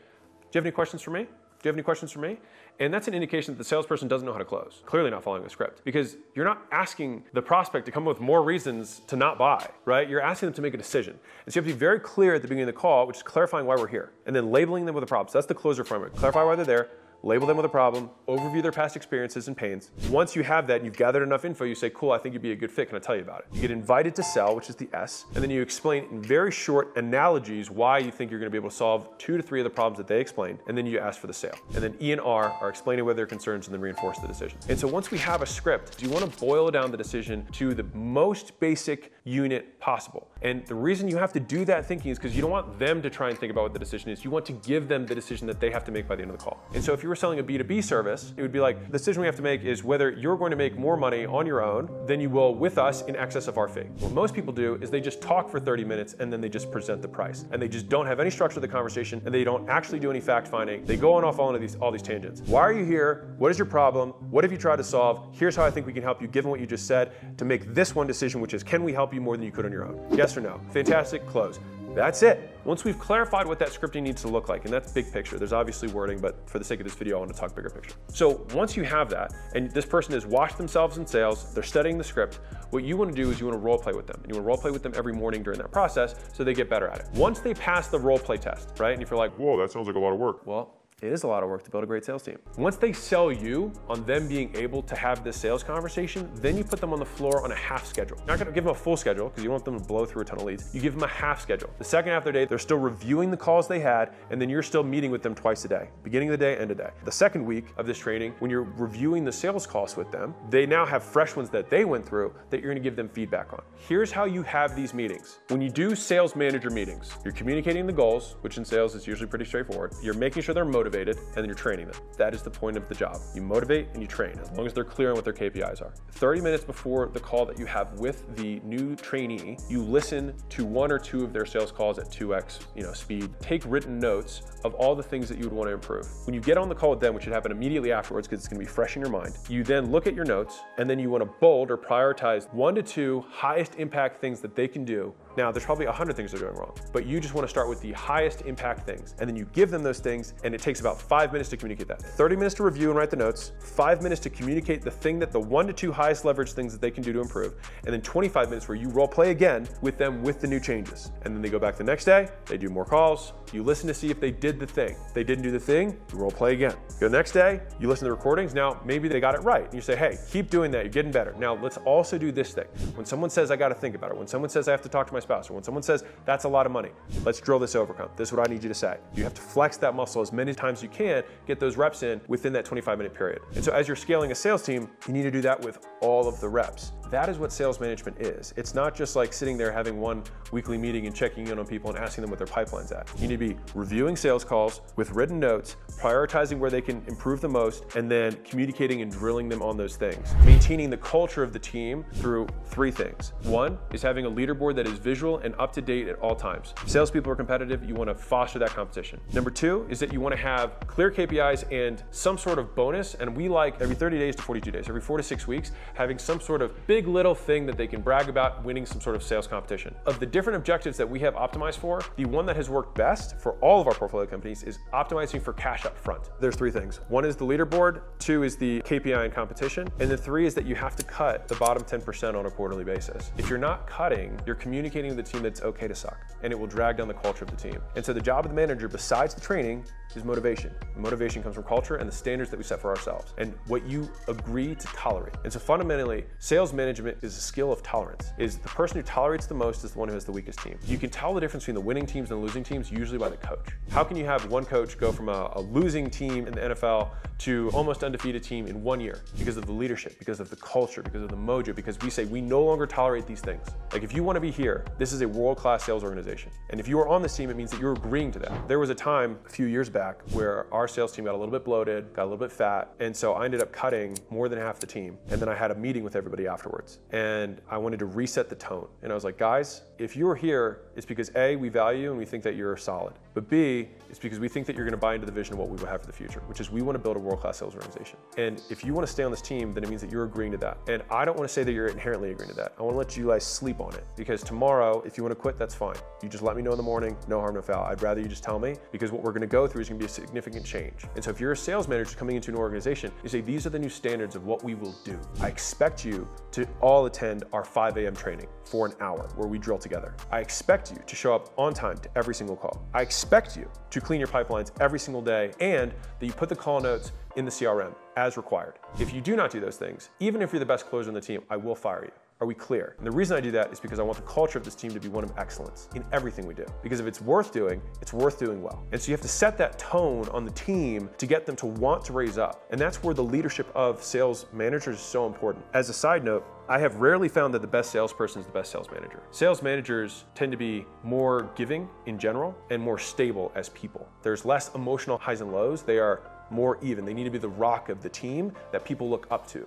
you 0.53 0.59
have 0.59 0.65
any 0.65 0.71
questions 0.71 1.01
for 1.01 1.09
me? 1.09 1.25
You 1.65 1.69
have 1.69 1.75
any 1.75 1.83
questions 1.83 2.11
for 2.11 2.19
me? 2.19 2.37
And 2.79 2.93
that's 2.93 3.07
an 3.07 3.15
indication 3.15 3.53
that 3.53 3.57
the 3.57 3.63
salesperson 3.63 4.07
doesn't 4.07 4.25
know 4.25 4.33
how 4.33 4.37
to 4.37 4.45
close. 4.45 4.83
Clearly 4.85 5.09
not 5.09 5.23
following 5.23 5.43
the 5.43 5.49
script 5.49 5.81
because 5.83 6.15
you're 6.35 6.45
not 6.45 6.61
asking 6.71 7.23
the 7.33 7.41
prospect 7.41 7.85
to 7.87 7.91
come 7.91 8.03
up 8.03 8.09
with 8.09 8.19
more 8.19 8.43
reasons 8.43 9.01
to 9.07 9.15
not 9.15 9.39
buy, 9.39 9.67
right? 9.85 10.07
You're 10.07 10.21
asking 10.21 10.47
them 10.47 10.53
to 10.55 10.61
make 10.61 10.75
a 10.75 10.77
decision. 10.77 11.17
And 11.45 11.53
so 11.53 11.57
you 11.57 11.63
have 11.63 11.71
to 11.71 11.73
be 11.73 11.79
very 11.79 11.99
clear 11.99 12.35
at 12.35 12.43
the 12.43 12.47
beginning 12.47 12.69
of 12.69 12.75
the 12.75 12.79
call, 12.79 13.07
which 13.07 13.17
is 13.17 13.23
clarifying 13.23 13.65
why 13.65 13.75
we're 13.75 13.87
here 13.87 14.11
and 14.27 14.35
then 14.35 14.51
labeling 14.51 14.85
them 14.85 14.93
with 14.93 15.03
a 15.03 15.07
problem. 15.07 15.31
So 15.31 15.39
that's 15.39 15.47
the 15.47 15.55
closer 15.55 15.83
framework. 15.83 16.15
Clarify 16.15 16.43
why 16.43 16.55
they're 16.55 16.65
there, 16.65 16.89
label 17.23 17.47
them 17.47 17.57
with 17.57 17.65
a 17.65 17.69
problem, 17.69 18.09
overview 18.27 18.61
their 18.61 18.71
past 18.71 18.95
experiences 18.95 19.47
and 19.47 19.57
pains. 19.57 19.91
Once 20.09 20.35
you 20.35 20.43
have 20.43 20.67
that 20.67 20.77
and 20.77 20.85
you've 20.85 20.97
gathered 20.97 21.23
enough 21.23 21.45
info, 21.45 21.63
you 21.63 21.75
say, 21.75 21.89
cool, 21.89 22.11
I 22.11 22.17
think 22.17 22.33
you'd 22.33 22.41
be 22.41 22.51
a 22.51 22.55
good 22.55 22.71
fit. 22.71 22.89
Can 22.89 22.97
I 22.97 22.99
tell 22.99 23.15
you 23.15 23.21
about 23.21 23.41
it? 23.41 23.47
You 23.53 23.61
get 23.61 23.71
invited 23.71 24.15
to 24.15 24.23
sell, 24.23 24.55
which 24.55 24.69
is 24.69 24.75
the 24.75 24.89
S, 24.93 25.25
and 25.33 25.43
then 25.43 25.49
you 25.49 25.61
explain 25.61 26.05
in 26.11 26.21
very 26.21 26.51
short 26.51 26.95
analogies 26.97 27.69
why 27.69 27.97
you 27.97 28.11
think 28.11 28.31
you're 28.31 28.39
gonna 28.39 28.49
be 28.49 28.57
able 28.57 28.69
to 28.69 28.75
solve 28.75 29.09
two 29.17 29.37
to 29.37 29.43
three 29.43 29.59
of 29.59 29.63
the 29.63 29.69
problems 29.69 29.97
that 29.97 30.07
they 30.07 30.19
explained, 30.19 30.59
and 30.67 30.77
then 30.77 30.85
you 30.85 30.99
ask 30.99 31.19
for 31.19 31.27
the 31.27 31.33
sale. 31.33 31.55
And 31.73 31.83
then 31.83 31.95
E 32.01 32.11
and 32.11 32.21
R 32.21 32.55
are 32.61 32.69
explaining 32.69 33.05
what 33.05 33.15
their 33.15 33.25
concerns 33.25 33.67
and 33.67 33.73
then 33.73 33.81
reinforce 33.81 34.19
the 34.19 34.27
decision. 34.27 34.57
And 34.69 34.79
so 34.79 34.87
once 34.87 35.11
we 35.11 35.17
have 35.19 35.41
a 35.41 35.45
script, 35.45 36.01
you 36.01 36.09
wanna 36.09 36.27
boil 36.27 36.69
down 36.71 36.91
the 36.91 36.97
decision 36.97 37.47
to 37.53 37.73
the 37.73 37.85
most 37.93 38.59
basic 38.59 39.13
unit 39.23 39.79
possible. 39.79 40.27
And 40.41 40.65
the 40.67 40.75
reason 40.75 41.07
you 41.07 41.17
have 41.17 41.33
to 41.33 41.39
do 41.39 41.65
that 41.65 41.85
thinking 41.85 42.11
is 42.11 42.17
because 42.17 42.35
you 42.35 42.41
don't 42.41 42.51
want 42.51 42.77
them 42.77 43.01
to 43.01 43.09
try 43.09 43.29
and 43.29 43.37
think 43.37 43.51
about 43.51 43.63
what 43.63 43.73
the 43.73 43.79
decision 43.79 44.09
is. 44.09 44.23
You 44.23 44.29
want 44.29 44.45
to 44.45 44.53
give 44.53 44.87
them 44.87 45.05
the 45.05 45.15
decision 45.15 45.47
that 45.47 45.59
they 45.59 45.71
have 45.71 45.83
to 45.85 45.91
make 45.91 46.07
by 46.07 46.15
the 46.15 46.21
end 46.21 46.31
of 46.31 46.37
the 46.37 46.43
call. 46.43 46.59
And 46.73 46.83
so 46.83 46.93
if 46.93 47.01
you 47.01 47.09
were 47.15 47.19
selling 47.19 47.39
a 47.39 47.43
B2B 47.43 47.81
service, 47.81 48.33
it 48.35 48.41
would 48.41 48.51
be 48.51 48.59
like 48.59 48.87
the 48.87 48.97
decision 48.97 49.21
we 49.21 49.25
have 49.25 49.37
to 49.37 49.41
make 49.41 49.63
is 49.63 49.85
whether 49.85 50.11
you're 50.11 50.35
going 50.35 50.51
to 50.51 50.57
make 50.57 50.77
more 50.77 50.97
money 50.97 51.25
on 51.25 51.45
your 51.45 51.63
own 51.63 51.89
than 52.07 52.19
you 52.19 52.29
will 52.29 52.53
with 52.53 52.77
us 52.77 53.03
in 53.03 53.15
excess 53.15 53.47
of 53.47 53.57
our 53.57 53.69
fee. 53.69 53.87
What 53.99 54.11
most 54.11 54.33
people 54.33 54.51
do 54.51 54.75
is 54.81 54.91
they 54.91 54.99
just 54.99 55.21
talk 55.21 55.49
for 55.49 55.57
30 55.57 55.85
minutes 55.85 56.15
and 56.19 56.31
then 56.31 56.41
they 56.41 56.49
just 56.49 56.69
present 56.71 57.01
the 57.01 57.07
price. 57.07 57.45
And 57.51 57.61
they 57.61 57.69
just 57.69 57.87
don't 57.87 58.05
have 58.05 58.19
any 58.19 58.29
structure 58.29 58.57
of 58.57 58.63
the 58.63 58.67
conversation 58.67 59.21
and 59.23 59.33
they 59.33 59.45
don't 59.45 59.69
actually 59.69 59.99
do 59.99 60.11
any 60.11 60.19
fact 60.19 60.49
finding. 60.49 60.83
They 60.83 60.97
go 60.97 61.13
on 61.13 61.23
off 61.23 61.39
all 61.39 61.55
of 61.55 61.61
these 61.61 61.75
all 61.75 61.89
these 61.89 62.01
tangents. 62.01 62.41
Why 62.41 62.59
are 62.59 62.73
you 62.73 62.83
here? 62.83 63.33
What 63.37 63.49
is 63.49 63.57
your 63.57 63.67
problem? 63.67 64.09
What 64.29 64.43
have 64.43 64.51
you 64.51 64.57
tried 64.57 64.77
to 64.77 64.83
solve? 64.83 65.25
Here's 65.31 65.55
how 65.55 65.63
I 65.63 65.71
think 65.71 65.87
we 65.87 65.93
can 65.93 66.03
help 66.03 66.21
you 66.21 66.27
given 66.27 66.51
what 66.51 66.59
you 66.59 66.67
just 66.67 66.85
said 66.85 67.37
to 67.37 67.45
make 67.45 67.73
this 67.73 67.95
one 67.95 68.07
decision 68.07 68.41
which 68.41 68.53
is 68.53 68.61
can 68.61 68.83
we 68.83 68.91
help 68.91 69.13
you 69.13 69.21
more 69.21 69.37
than 69.37 69.45
you 69.45 69.53
could 69.53 69.65
on 69.65 69.71
your 69.71 69.85
own? 69.85 69.97
Yes 70.11 70.35
or 70.35 70.41
no? 70.41 70.59
Fantastic, 70.73 71.25
close. 71.27 71.61
That's 71.95 72.23
it. 72.23 72.51
Once 72.65 72.83
we've 72.83 72.99
clarified 72.99 73.47
what 73.47 73.57
that 73.59 73.69
scripting 73.69 74.01
needs 74.01 74.21
to 74.23 74.27
look 74.27 74.49
like, 74.49 74.65
and 74.65 74.73
that's 74.73 74.91
big 74.91 75.13
picture, 75.13 75.37
there's 75.37 75.53
obviously 75.53 75.87
wording, 75.87 76.19
but 76.19 76.49
for 76.49 76.59
the 76.59 76.65
sake 76.65 76.81
of 76.81 76.83
this 76.83 76.93
video, 76.95 77.15
I 77.15 77.19
want 77.19 77.33
to 77.33 77.39
talk 77.39 77.55
bigger 77.55 77.69
picture. 77.69 77.95
So 78.09 78.45
once 78.53 78.75
you 78.75 78.83
have 78.83 79.09
that, 79.11 79.33
and 79.53 79.71
this 79.71 79.85
person 79.85 80.13
has 80.13 80.25
washed 80.25 80.57
themselves 80.57 80.97
in 80.97 81.07
sales, 81.07 81.53
they're 81.53 81.63
studying 81.63 81.97
the 81.97 82.03
script, 82.03 82.41
what 82.71 82.83
you 82.83 82.97
want 82.97 83.15
to 83.15 83.15
do 83.15 83.31
is 83.31 83.39
you 83.39 83.45
want 83.45 83.57
to 83.57 83.63
role 83.63 83.77
play 83.77 83.93
with 83.93 84.07
them. 84.07 84.19
And 84.21 84.29
you 84.29 84.35
want 84.35 84.43
to 84.43 84.47
role 84.47 84.57
play 84.57 84.71
with 84.71 84.83
them 84.83 84.93
every 84.97 85.13
morning 85.13 85.41
during 85.41 85.59
that 85.59 85.71
process 85.71 86.15
so 86.33 86.43
they 86.43 86.53
get 86.53 86.69
better 86.69 86.89
at 86.89 86.99
it. 86.99 87.07
Once 87.13 87.39
they 87.39 87.53
pass 87.53 87.87
the 87.87 87.99
role 87.99 88.19
play 88.19 88.37
test, 88.37 88.73
right? 88.77 88.93
And 88.93 89.01
if 89.01 89.09
you're 89.09 89.19
like, 89.19 89.33
Whoa, 89.37 89.57
that 89.61 89.71
sounds 89.71 89.87
like 89.87 89.95
a 89.95 89.99
lot 89.99 90.11
of 90.11 90.19
work. 90.19 90.45
well, 90.45 90.73
it 91.01 91.11
is 91.11 91.23
a 91.23 91.27
lot 91.27 91.43
of 91.43 91.49
work 91.49 91.61
to 91.63 91.69
build 91.69 91.83
a 91.83 91.87
great 91.87 92.05
sales 92.05 92.23
team. 92.23 92.37
Once 92.57 92.77
they 92.77 92.93
sell 92.93 93.31
you 93.31 93.71
on 93.89 94.05
them 94.05 94.27
being 94.27 94.49
able 94.55 94.81
to 94.81 94.95
have 94.95 95.23
this 95.23 95.35
sales 95.35 95.61
conversation, 95.61 96.29
then 96.35 96.57
you 96.57 96.63
put 96.63 96.79
them 96.79 96.93
on 96.93 96.99
the 96.99 97.05
floor 97.05 97.43
on 97.43 97.51
a 97.51 97.55
half 97.55 97.85
schedule. 97.85 98.17
You're 98.19 98.27
not 98.27 98.39
gonna 98.39 98.51
give 98.51 98.63
them 98.63 98.71
a 98.71 98.77
full 98.77 98.95
schedule 98.95 99.27
because 99.27 99.43
you 99.43 99.51
want 99.51 99.65
them 99.65 99.77
to 99.77 99.85
blow 99.85 100.05
through 100.05 100.21
a 100.21 100.25
ton 100.25 100.39
of 100.39 100.45
leads. 100.45 100.73
You 100.73 100.81
give 100.81 100.93
them 100.93 101.03
a 101.03 101.07
half 101.07 101.41
schedule. 101.41 101.69
The 101.79 101.83
second 101.83 102.11
half 102.11 102.21
of 102.21 102.23
their 102.25 102.33
day, 102.33 102.45
they're 102.45 102.57
still 102.57 102.77
reviewing 102.77 103.29
the 103.29 103.37
calls 103.37 103.67
they 103.67 103.79
had, 103.79 104.13
and 104.31 104.41
then 104.41 104.49
you're 104.49 104.63
still 104.63 104.83
meeting 104.83 105.11
with 105.11 105.21
them 105.21 105.35
twice 105.35 105.65
a 105.65 105.67
day, 105.67 105.89
beginning 106.01 106.29
of 106.29 106.39
the 106.39 106.45
day, 106.45 106.53
end 106.53 106.71
of 106.71 106.77
the 106.77 106.83
day. 106.83 106.89
The 107.03 107.11
second 107.11 107.45
week 107.45 107.65
of 107.77 107.85
this 107.85 107.97
training, 107.97 108.33
when 108.39 108.49
you're 108.49 108.63
reviewing 108.63 109.25
the 109.25 109.31
sales 109.31 109.67
calls 109.67 109.97
with 109.97 110.11
them, 110.11 110.33
they 110.49 110.65
now 110.65 110.85
have 110.85 111.03
fresh 111.03 111.35
ones 111.35 111.49
that 111.49 111.69
they 111.69 111.83
went 111.85 112.05
through 112.05 112.33
that 112.49 112.61
you're 112.61 112.71
gonna 112.71 112.79
give 112.79 112.95
them 112.95 113.09
feedback 113.09 113.51
on. 113.51 113.61
Here's 113.75 114.11
how 114.11 114.25
you 114.25 114.43
have 114.43 114.75
these 114.75 114.93
meetings. 114.93 115.39
When 115.49 115.61
you 115.61 115.69
do 115.69 115.93
sales 115.93 116.37
manager 116.37 116.69
meetings, 116.69 117.13
you're 117.25 117.33
communicating 117.33 117.85
the 117.85 117.93
goals, 117.93 118.37
which 118.41 118.57
in 118.57 118.63
sales 118.63 118.95
is 118.95 119.05
usually 119.05 119.27
pretty 119.27 119.45
straightforward. 119.45 119.93
You're 120.01 120.13
making 120.13 120.43
sure 120.43 120.55
they're 120.55 120.63
motivated, 120.63 120.84
and 120.93 121.35
then 121.35 121.45
you're 121.45 121.55
training 121.55 121.87
them. 121.87 121.95
That 122.17 122.33
is 122.33 122.41
the 122.41 122.49
point 122.49 122.77
of 122.77 122.87
the 122.87 122.95
job. 122.95 123.17
You 123.33 123.41
motivate 123.41 123.87
and 123.93 124.01
you 124.01 124.07
train, 124.07 124.37
as 124.39 124.51
long 124.51 124.65
as 124.65 124.73
they're 124.73 124.83
clear 124.83 125.09
on 125.09 125.15
what 125.15 125.23
their 125.23 125.33
KPIs 125.33 125.81
are. 125.81 125.93
30 126.11 126.41
minutes 126.41 126.63
before 126.63 127.09
the 127.13 127.19
call 127.19 127.45
that 127.45 127.59
you 127.59 127.65
have 127.65 127.99
with 127.99 128.35
the 128.35 128.59
new 128.63 128.95
trainee, 128.95 129.57
you 129.69 129.81
listen 129.81 130.33
to 130.49 130.65
one 130.65 130.91
or 130.91 130.99
two 130.99 131.23
of 131.23 131.33
their 131.33 131.45
sales 131.45 131.71
calls 131.71 131.97
at 131.99 132.09
2x 132.09 132.59
you 132.75 132.83
know, 132.83 132.93
speed. 132.93 133.29
Take 133.39 133.63
written 133.65 133.99
notes 133.99 134.41
of 134.63 134.73
all 134.75 134.95
the 134.95 135.03
things 135.03 135.29
that 135.29 135.37
you 135.37 135.45
would 135.45 135.53
want 135.53 135.69
to 135.69 135.73
improve. 135.73 136.07
When 136.25 136.33
you 136.33 136.41
get 136.41 136.57
on 136.57 136.69
the 136.69 136.75
call 136.75 136.91
with 136.91 136.99
them, 136.99 137.13
which 137.13 137.23
should 137.23 137.33
happen 137.33 137.51
immediately 137.51 137.91
afterwards 137.91 138.27
because 138.27 138.39
it's 138.39 138.47
going 138.47 138.59
to 138.59 138.65
be 138.65 138.71
fresh 138.71 138.95
in 138.95 139.01
your 139.01 139.11
mind, 139.11 139.37
you 139.49 139.63
then 139.63 139.91
look 139.91 140.07
at 140.07 140.13
your 140.15 140.25
notes 140.25 140.61
and 140.77 140.89
then 140.89 140.99
you 140.99 141.09
want 141.09 141.23
to 141.23 141.29
bold 141.39 141.71
or 141.71 141.77
prioritize 141.77 142.51
one 142.53 142.75
to 142.75 142.83
two 142.83 143.25
highest 143.29 143.75
impact 143.75 144.21
things 144.21 144.39
that 144.41 144.55
they 144.55 144.67
can 144.67 144.85
do 144.85 145.13
now, 145.37 145.51
there's 145.51 145.65
probably 145.65 145.85
100 145.85 146.15
things 146.15 146.31
they're 146.31 146.39
doing 146.39 146.55
wrong, 146.55 146.73
but 146.93 147.05
you 147.05 147.19
just 147.19 147.33
want 147.33 147.45
to 147.45 147.49
start 147.49 147.67
with 147.67 147.81
the 147.81 147.91
highest 147.91 148.43
impact 148.43 148.85
things. 148.85 149.15
And 149.19 149.29
then 149.29 149.35
you 149.35 149.45
give 149.51 149.69
them 149.69 149.83
those 149.83 149.99
things, 149.99 150.33
and 150.43 150.55
it 150.55 150.61
takes 150.61 150.74
about 150.79 151.01
five 151.01 151.31
minutes 151.31 151.49
to 151.49 151.57
communicate 151.57 151.87
that. 151.87 152.01
30 152.01 152.35
minutes 152.35 152.55
to 152.55 152.63
review 152.63 152.89
and 152.89 152.97
write 152.97 153.09
the 153.09 153.15
notes, 153.15 153.51
five 153.59 154.01
minutes 154.01 154.21
to 154.21 154.29
communicate 154.29 154.81
the 154.81 154.91
thing 154.91 155.19
that 155.19 155.31
the 155.31 155.39
one 155.39 155.67
to 155.67 155.73
two 155.73 155.91
highest 155.91 156.25
leverage 156.25 156.51
things 156.53 156.71
that 156.71 156.81
they 156.81 156.91
can 156.91 157.03
do 157.03 157.13
to 157.13 157.19
improve, 157.19 157.55
and 157.85 157.93
then 157.93 158.01
25 158.01 158.49
minutes 158.49 158.67
where 158.67 158.77
you 158.77 158.89
role 158.89 159.07
play 159.07 159.31
again 159.31 159.67
with 159.81 159.97
them 159.97 160.23
with 160.23 160.39
the 160.39 160.47
new 160.47 160.59
changes. 160.59 161.11
And 161.23 161.35
then 161.35 161.41
they 161.41 161.49
go 161.49 161.59
back 161.59 161.75
the 161.75 161.83
next 161.83 162.05
day, 162.05 162.29
they 162.45 162.57
do 162.57 162.69
more 162.69 162.85
calls, 162.85 163.33
you 163.53 163.63
listen 163.63 163.87
to 163.87 163.93
see 163.93 164.09
if 164.09 164.19
they 164.19 164.31
did 164.31 164.59
the 164.59 164.67
thing. 164.67 164.97
They 165.13 165.23
didn't 165.23 165.43
do 165.43 165.51
the 165.51 165.59
thing, 165.59 165.97
you 166.11 166.17
role 166.17 166.31
play 166.31 166.53
again. 166.53 166.75
Go 166.99 167.07
next 167.07 167.31
day, 167.31 167.61
you 167.79 167.87
listen 167.87 168.05
to 168.05 168.09
the 168.09 168.15
recordings. 168.15 168.53
Now, 168.53 168.81
maybe 168.83 169.07
they 169.07 169.19
got 169.19 169.35
it 169.35 169.41
right. 169.43 169.65
And 169.65 169.73
you 169.73 169.81
say, 169.81 169.95
hey, 169.95 170.17
keep 170.29 170.49
doing 170.49 170.71
that, 170.71 170.83
you're 170.83 170.91
getting 170.91 171.11
better. 171.11 171.33
Now, 171.37 171.55
let's 171.55 171.77
also 171.77 172.17
do 172.17 172.31
this 172.31 172.53
thing. 172.53 172.65
When 172.95 173.05
someone 173.05 173.29
says, 173.29 173.51
I 173.51 173.55
got 173.55 173.69
to 173.69 173.75
think 173.75 173.95
about 173.95 174.11
it, 174.11 174.17
when 174.17 174.27
someone 174.27 174.49
says, 174.49 174.67
I 174.67 174.71
have 174.71 174.81
to 174.81 174.89
talk 174.89 175.07
to 175.07 175.13
my 175.13 175.19
spouse, 175.19 175.49
or 175.49 175.53
when 175.53 175.63
someone 175.63 175.83
says, 175.83 176.03
that's 176.25 176.43
a 176.43 176.49
lot 176.49 176.65
of 176.65 176.71
money, 176.71 176.89
let's 177.23 177.39
drill 177.39 177.59
this 177.59 177.75
overcome. 177.75 178.09
This 178.17 178.29
is 178.29 178.33
what 178.33 178.47
I 178.47 178.51
need 178.51 178.63
you 178.63 178.69
to 178.69 178.75
say. 178.75 178.97
You 179.13 179.23
have 179.23 179.33
to 179.35 179.41
flex 179.41 179.77
that 179.77 179.95
muscle 179.95 180.21
as 180.21 180.33
many 180.33 180.53
times 180.53 180.64
as 180.73 180.83
you 180.83 180.89
can, 180.89 181.23
get 181.47 181.59
those 181.59 181.77
reps 181.77 182.03
in 182.03 182.21
within 182.27 182.53
that 182.53 182.65
25 182.65 182.97
minute 182.97 183.13
period. 183.13 183.41
And 183.55 183.63
so, 183.63 183.71
as 183.71 183.87
you're 183.87 183.95
scaling 183.95 184.31
a 184.31 184.35
sales 184.35 184.63
team, 184.63 184.89
you 185.07 185.13
need 185.13 185.23
to 185.23 185.31
do 185.31 185.41
that 185.41 185.61
with 185.61 185.85
all 186.01 186.27
of 186.27 186.39
the 186.39 186.49
reps. 186.49 186.91
That 187.11 187.29
is 187.29 187.37
what 187.37 187.51
sales 187.51 187.79
management 187.79 188.19
is. 188.19 188.53
It's 188.57 188.73
not 188.73 188.95
just 188.95 189.15
like 189.15 189.31
sitting 189.31 189.57
there 189.57 189.71
having 189.71 189.99
one 189.99 190.23
weekly 190.51 190.77
meeting 190.77 191.05
and 191.05 191.15
checking 191.15 191.47
in 191.47 191.59
on 191.59 191.67
people 191.67 191.89
and 191.91 191.99
asking 191.99 192.23
them 192.23 192.31
what 192.31 192.39
their 192.39 192.47
pipeline's 192.47 192.91
at. 192.91 193.07
You 193.17 193.27
need 193.27 193.39
to 193.39 193.55
be 193.55 193.57
reviewing 193.73 194.15
sales 194.15 194.43
calls 194.43 194.81
with 194.95 195.11
written 195.11 195.39
notes, 195.39 195.75
prioritizing 195.99 196.57
where 196.57 196.71
they 196.71 196.81
can 196.81 197.03
improve 197.07 197.41
the 197.41 197.49
most, 197.49 197.95
and 197.95 198.09
then 198.09 198.35
communicating 198.43 199.01
and 199.01 199.11
drilling 199.11 199.49
them 199.49 199.61
on 199.61 199.77
those 199.77 199.95
things. 199.95 200.33
Maintaining 200.45 200.89
the 200.89 200.97
culture 200.97 201.43
of 201.43 201.53
the 201.53 201.59
team 201.59 202.05
through 202.13 202.47
three 202.65 202.91
things. 202.91 203.33
One 203.43 203.77
is 203.91 204.01
having 204.01 204.25
a 204.25 204.31
leaderboard 204.31 204.75
that 204.75 204.87
is 204.87 204.97
visual 204.97 205.37
and 205.39 205.53
up 205.59 205.73
to 205.73 205.81
date 205.81 206.07
at 206.07 206.17
all 206.19 206.35
times. 206.35 206.73
Salespeople 206.87 207.31
are 207.31 207.35
competitive, 207.35 207.87
you 207.87 207.93
want 207.93 208.09
to 208.09 208.15
foster 208.15 208.57
that 208.59 208.69
competition. 208.69 209.19
Number 209.33 209.51
two 209.51 209.85
is 209.89 209.99
that 209.99 210.11
you 210.11 210.19
want 210.19 210.35
to 210.35 210.41
have 210.41 210.79
clear 210.87 211.11
KPIs 211.11 211.71
and 211.71 212.03
some 212.11 212.37
sort 212.37 212.59
of 212.59 212.75
bonus, 212.75 213.13
and 213.15 213.35
we 213.35 213.47
like 213.47 213.79
every 213.81 213.95
30 213.95 214.17
days 214.17 214.35
to 214.35 214.41
42 214.41 214.71
days, 214.71 214.89
every 214.89 215.01
four 215.01 215.17
to 215.17 215.23
six 215.23 215.47
weeks, 215.47 215.71
having 215.93 216.17
some 216.17 216.39
sort 216.39 216.61
of 216.61 216.71
big 216.95 217.07
little 217.09 217.35
thing 217.35 217.65
that 217.65 217.75
they 217.75 217.87
can 217.87 218.01
brag 218.01 218.29
about 218.29 218.63
winning 218.63 218.85
some 218.85 219.01
sort 219.01 219.17
of 219.17 219.21
sales 219.21 219.47
competition. 219.47 219.93
Of 220.05 220.17
the 220.17 220.25
different 220.25 220.55
objectives 220.55 220.95
that 220.95 221.09
we 221.09 221.19
have 221.19 221.33
optimized 221.33 221.75
for, 221.75 222.01
the 222.15 222.23
one 222.23 222.45
that 222.45 222.55
has 222.55 222.69
worked 222.69 222.95
best 222.95 223.37
for 223.37 223.55
all 223.59 223.81
of 223.81 223.87
our 223.87 223.93
portfolio 223.93 224.25
companies 224.25 224.63
is 224.63 224.79
optimizing 224.93 225.41
for 225.41 225.51
cash 225.51 225.85
up 225.85 225.97
front. 225.97 226.29
There's 226.39 226.55
three 226.55 226.71
things. 226.71 227.01
One 227.09 227.25
is 227.25 227.35
the 227.35 227.43
leaderboard, 227.43 227.99
two 228.17 228.43
is 228.43 228.55
the 228.55 228.79
KPI 228.83 229.25
and 229.25 229.33
competition, 229.33 229.89
and 229.99 230.09
the 230.09 230.15
three 230.15 230.45
is 230.45 230.55
that 230.55 230.65
you 230.65 230.73
have 230.75 230.95
to 230.95 231.03
cut 231.03 231.49
the 231.49 231.55
bottom 231.55 231.83
10% 231.83 232.33
on 232.33 232.45
a 232.45 232.49
quarterly 232.49 232.85
basis. 232.85 233.33
If 233.37 233.49
you're 233.49 233.59
not 233.59 233.87
cutting, 233.87 234.39
you're 234.45 234.55
communicating 234.55 235.11
to 235.11 235.17
the 235.17 235.23
team 235.23 235.41
that 235.41 235.49
it's 235.49 235.63
okay 235.63 235.89
to 235.89 235.95
suck, 235.95 236.17
and 236.43 236.53
it 236.53 236.55
will 236.57 236.65
drag 236.65 236.95
down 236.95 237.09
the 237.09 237.13
culture 237.13 237.43
of 237.43 237.51
the 237.51 237.57
team. 237.57 237.81
And 237.97 238.05
so 238.05 238.13
the 238.13 238.21
job 238.21 238.45
of 238.45 238.51
the 238.51 238.55
manager, 238.55 238.87
besides 238.87 239.33
the 239.33 239.41
training, 239.41 239.83
is 240.15 240.23
motivation. 240.23 240.71
motivation 240.95 241.43
comes 241.43 241.55
from 241.55 241.63
culture 241.63 241.95
and 241.95 242.07
the 242.07 242.13
standards 242.13 242.49
that 242.49 242.57
we 242.57 242.63
set 242.63 242.79
for 242.79 242.89
ourselves 242.89 243.33
and 243.37 243.53
what 243.67 243.85
you 243.85 244.09
agree 244.27 244.75
to 244.75 244.87
tolerate. 244.87 245.35
And 245.43 245.51
so 245.51 245.59
fundamentally, 245.59 246.25
sales 246.39 246.73
management 246.73 247.17
is 247.21 247.37
a 247.37 247.41
skill 247.41 247.71
of 247.71 247.83
tolerance. 247.83 248.31
Is 248.37 248.57
the 248.57 248.69
person 248.69 248.97
who 248.97 249.03
tolerates 249.03 249.45
the 249.45 249.55
most 249.55 249.83
is 249.83 249.91
the 249.91 249.99
one 249.99 250.07
who 250.07 250.13
has 250.13 250.25
the 250.25 250.31
weakest 250.31 250.59
team. 250.59 250.77
You 250.85 250.97
can 250.97 251.09
tell 251.09 251.33
the 251.33 251.41
difference 251.41 251.63
between 251.63 251.75
the 251.75 251.81
winning 251.81 252.05
teams 252.05 252.31
and 252.31 252.39
the 252.39 252.45
losing 252.45 252.63
teams 252.63 252.91
usually 252.91 253.17
by 253.17 253.29
the 253.29 253.37
coach. 253.37 253.67
How 253.89 254.03
can 254.03 254.17
you 254.17 254.25
have 254.25 254.49
one 254.49 254.65
coach 254.65 254.97
go 254.97 255.11
from 255.11 255.29
a, 255.29 255.51
a 255.55 255.61
losing 255.61 256.09
team 256.09 256.47
in 256.47 256.53
the 256.53 256.61
NFL 256.61 257.09
to 257.39 257.69
almost 257.73 258.03
undefeated 258.03 258.43
team 258.43 258.67
in 258.67 258.81
one 258.81 258.99
year 258.99 259.21
because 259.37 259.57
of 259.57 259.65
the 259.65 259.71
leadership, 259.71 260.17
because 260.19 260.39
of 260.39 260.49
the 260.49 260.55
culture, 260.55 261.01
because 261.01 261.21
of 261.21 261.29
the 261.29 261.35
mojo, 261.35 261.75
because 261.75 261.99
we 261.99 262.09
say 262.09 262.25
we 262.25 262.41
no 262.41 262.63
longer 262.63 262.87
tolerate 262.87 263.27
these 263.27 263.41
things. 263.41 263.67
Like 263.91 264.03
if 264.03 264.13
you 264.13 264.23
want 264.23 264.37
to 264.37 264.41
be 264.41 264.51
here, 264.51 264.85
this 264.97 265.11
is 265.11 265.21
a 265.21 265.27
world-class 265.27 265.83
sales 265.83 266.03
organization. 266.03 266.51
And 266.69 266.79
if 266.79 266.87
you 266.87 266.99
are 266.99 267.07
on 267.07 267.21
this 267.21 267.35
team, 267.35 267.49
it 267.49 267.57
means 267.57 267.71
that 267.71 267.79
you're 267.79 267.93
agreeing 267.93 268.31
to 268.33 268.39
that. 268.39 268.67
There 268.67 268.79
was 268.79 268.89
a 268.89 268.95
time 268.95 269.37
a 269.45 269.49
few 269.49 269.65
years 269.65 269.89
back 269.95 270.21
where 270.33 270.71
our 270.71 270.87
sales 270.87 271.13
team 271.13 271.25
got 271.25 271.33
a 271.33 271.37
little 271.37 271.51
bit 271.51 271.63
bloated, 271.63 272.13
got 272.13 272.23
a 272.23 272.25
little 272.25 272.37
bit 272.37 272.51
fat, 272.51 272.93
and 272.99 273.15
so 273.15 273.33
I 273.33 273.45
ended 273.45 273.61
up 273.61 273.71
cutting 273.71 274.15
more 274.29 274.49
than 274.49 274.59
half 274.59 274.79
the 274.79 274.85
team. 274.85 275.17
And 275.29 275.41
then 275.41 275.49
I 275.49 275.55
had 275.55 275.71
a 275.71 275.75
meeting 275.75 276.03
with 276.03 276.15
everybody 276.15 276.45
afterwards. 276.47 276.99
And 277.11 277.61
I 277.69 277.77
wanted 277.77 277.99
to 277.99 278.05
reset 278.05 278.49
the 278.49 278.55
tone. 278.55 278.87
And 279.01 279.11
I 279.11 279.15
was 279.15 279.23
like, 279.23 279.37
guys, 279.37 279.81
if 279.97 280.15
you're 280.15 280.35
here, 280.35 280.81
it's 280.95 281.05
because 281.05 281.31
A, 281.35 281.55
we 281.55 281.69
value 281.69 282.03
you 282.03 282.09
and 282.09 282.17
we 282.17 282.25
think 282.25 282.43
that 282.43 282.55
you're 282.55 282.77
solid. 282.77 283.13
But 283.33 283.49
B, 283.49 283.89
it's 284.09 284.19
because 284.19 284.39
we 284.39 284.47
think 284.47 284.65
that 284.67 284.75
you're 284.75 284.85
going 284.85 284.91
to 284.91 284.97
buy 284.97 285.15
into 285.15 285.25
the 285.25 285.31
vision 285.31 285.53
of 285.53 285.59
what 285.59 285.69
we 285.69 285.77
will 285.77 285.87
have 285.87 286.01
for 286.01 286.07
the 286.07 286.13
future, 286.13 286.41
which 286.47 286.59
is 286.59 286.69
we 286.69 286.81
want 286.81 286.95
to 286.95 286.99
build 286.99 287.15
a 287.15 287.19
world-class 287.19 287.57
sales 287.57 287.75
organization. 287.75 288.17
And 288.37 288.61
if 288.69 288.83
you 288.83 288.93
want 288.93 289.05
to 289.05 289.11
stay 289.11 289.23
on 289.23 289.31
this 289.31 289.41
team, 289.41 289.73
then 289.73 289.83
it 289.83 289.89
means 289.89 290.01
that 290.01 290.11
you're 290.11 290.23
agreeing 290.23 290.51
to 290.51 290.57
that. 290.59 290.77
And 290.87 291.03
I 291.09 291.25
don't 291.25 291.37
want 291.37 291.47
to 291.47 291.53
say 291.53 291.63
that 291.63 291.71
you're 291.71 291.87
inherently 291.87 292.31
agreeing 292.31 292.49
to 292.49 292.55
that. 292.57 292.73
I 292.77 292.83
want 292.83 292.93
to 292.93 292.97
let 292.97 293.17
you 293.17 293.27
guys 293.27 293.45
sleep 293.45 293.79
on 293.79 293.93
it 293.95 294.05
because 294.15 294.43
tomorrow, 294.43 295.01
if 295.05 295.17
you 295.17 295.23
want 295.23 295.31
to 295.31 295.39
quit, 295.41 295.57
that's 295.57 295.75
fine. 295.75 295.95
You 296.21 296.29
just 296.29 296.43
let 296.43 296.55
me 296.55 296.61
know 296.61 296.71
in 296.71 296.77
the 296.77 296.83
morning, 296.83 297.17
no 297.27 297.39
harm, 297.39 297.55
no 297.55 297.61
foul. 297.61 297.83
I'd 297.85 298.01
rather 298.01 298.21
you 298.21 298.27
just 298.27 298.43
tell 298.43 298.59
me 298.59 298.75
because 298.91 299.11
what 299.11 299.23
we're 299.23 299.31
going 299.31 299.41
to 299.41 299.47
go 299.47 299.67
through 299.67 299.81
is 299.81 299.89
going 299.89 299.99
to 299.99 300.03
be 300.05 300.09
a 300.09 300.13
significant 300.13 300.65
change. 300.65 301.03
And 301.15 301.23
so 301.23 301.29
if 301.29 301.39
you're 301.39 301.53
a 301.53 301.57
sales 301.57 301.87
manager 301.87 302.15
coming 302.15 302.35
into 302.35 302.51
an 302.51 302.57
organization, 302.57 303.11
you 303.23 303.29
say, 303.29 303.41
these 303.41 303.65
are 303.65 303.69
the 303.69 303.79
new 303.79 303.89
standards 303.89 304.35
of 304.35 304.45
what 304.45 304.63
we 304.63 304.75
will 304.75 304.95
do. 305.03 305.19
I 305.41 305.47
expect 305.47 306.03
you 306.05 306.27
to 306.51 306.67
all 306.81 307.05
attend 307.05 307.43
our 307.53 307.63
5 307.63 307.97
a.m. 307.97 308.15
training 308.15 308.47
for 308.63 308.85
an 308.85 308.93
hour 308.99 309.27
where 309.35 309.47
we 309.47 309.57
drill 309.57 309.77
together. 309.85 310.15
I 310.31 310.39
expect 310.39 310.91
you 310.91 310.97
to 311.05 311.15
show 311.15 311.35
up 311.35 311.53
on 311.57 311.71
time 311.75 311.97
to 311.99 312.09
every 312.17 312.33
single 312.33 312.55
call. 312.55 312.83
I 312.91 313.03
expect 313.03 313.55
you 313.55 313.69
to 313.91 314.01
clean 314.01 314.19
your 314.19 314.27
pipelines 314.27 314.71
every 314.81 314.97
single 314.97 315.21
day 315.21 315.51
and 315.59 315.93
that 316.19 316.25
you 316.25 316.33
put 316.33 316.49
the 316.49 316.55
call 316.55 316.81
notes 316.81 317.11
in 317.35 317.45
the 317.45 317.51
CRM 317.51 317.93
as 318.17 318.37
required. 318.37 318.79
If 318.99 319.13
you 319.13 319.21
do 319.21 319.35
not 319.35 319.51
do 319.51 319.59
those 319.59 319.77
things, 319.77 320.09
even 320.19 320.41
if 320.41 320.53
you're 320.53 320.59
the 320.59 320.65
best 320.65 320.87
closer 320.87 321.09
on 321.09 321.13
the 321.13 321.21
team, 321.21 321.41
I 321.49 321.57
will 321.57 321.75
fire 321.75 322.05
you. 322.05 322.11
Are 322.41 322.47
we 322.47 322.53
clear? 322.53 322.95
And 322.97 323.07
the 323.07 323.11
reason 323.11 323.37
I 323.37 323.39
do 323.39 323.49
that 323.51 323.71
is 323.71 323.79
because 323.79 323.97
I 323.97 324.03
want 324.03 324.17
the 324.17 324.23
culture 324.23 324.57
of 324.57 324.65
this 324.65 324.75
team 324.75 324.91
to 324.91 324.99
be 324.99 325.07
one 325.07 325.23
of 325.23 325.31
excellence 325.37 325.87
in 325.95 326.03
everything 326.11 326.45
we 326.45 326.53
do. 326.53 326.65
Because 326.83 326.99
if 326.99 327.07
it's 327.07 327.21
worth 327.21 327.53
doing, 327.53 327.81
it's 328.01 328.11
worth 328.11 328.37
doing 328.37 328.61
well. 328.61 328.83
And 328.91 329.01
so 329.01 329.07
you 329.07 329.13
have 329.13 329.21
to 329.21 329.29
set 329.29 329.57
that 329.59 329.79
tone 329.79 330.27
on 330.29 330.43
the 330.43 330.51
team 330.51 331.09
to 331.17 331.25
get 331.25 331.45
them 331.45 331.55
to 331.55 331.65
want 331.65 332.03
to 332.05 332.13
raise 332.13 332.37
up. 332.37 332.65
And 332.71 332.79
that's 332.79 333.01
where 333.01 333.13
the 333.13 333.23
leadership 333.23 333.71
of 333.73 334.03
sales 334.03 334.47
managers 334.51 334.95
is 334.97 335.01
so 335.01 335.25
important. 335.25 335.63
As 335.73 335.89
a 335.89 335.93
side 335.93 336.25
note, 336.25 336.45
I 336.67 336.77
have 336.79 336.97
rarely 336.97 337.29
found 337.29 337.53
that 337.53 337.61
the 337.61 337.67
best 337.67 337.91
salesperson 337.91 338.41
is 338.41 338.47
the 338.47 338.51
best 338.51 338.69
sales 338.69 338.89
manager. 338.91 339.21
Sales 339.31 339.61
managers 339.61 340.25
tend 340.33 340.51
to 340.51 340.57
be 340.57 340.85
more 341.03 341.49
giving 341.55 341.87
in 342.05 342.19
general 342.19 342.53
and 342.69 342.81
more 342.81 342.97
stable 342.97 343.51
as 343.55 343.69
people. 343.69 344.09
There's 344.23 344.43
less 344.43 344.73
emotional 344.75 345.17
highs 345.17 345.39
and 345.39 345.53
lows. 345.53 345.83
They 345.83 345.99
are 345.99 346.23
more 346.49 346.77
even. 346.81 347.05
They 347.05 347.13
need 347.13 347.25
to 347.25 347.29
be 347.29 347.37
the 347.37 347.49
rock 347.49 347.89
of 347.89 348.01
the 348.01 348.09
team 348.09 348.51
that 348.71 348.85
people 348.85 349.09
look 349.09 349.27
up 349.31 349.47
to. 349.47 349.65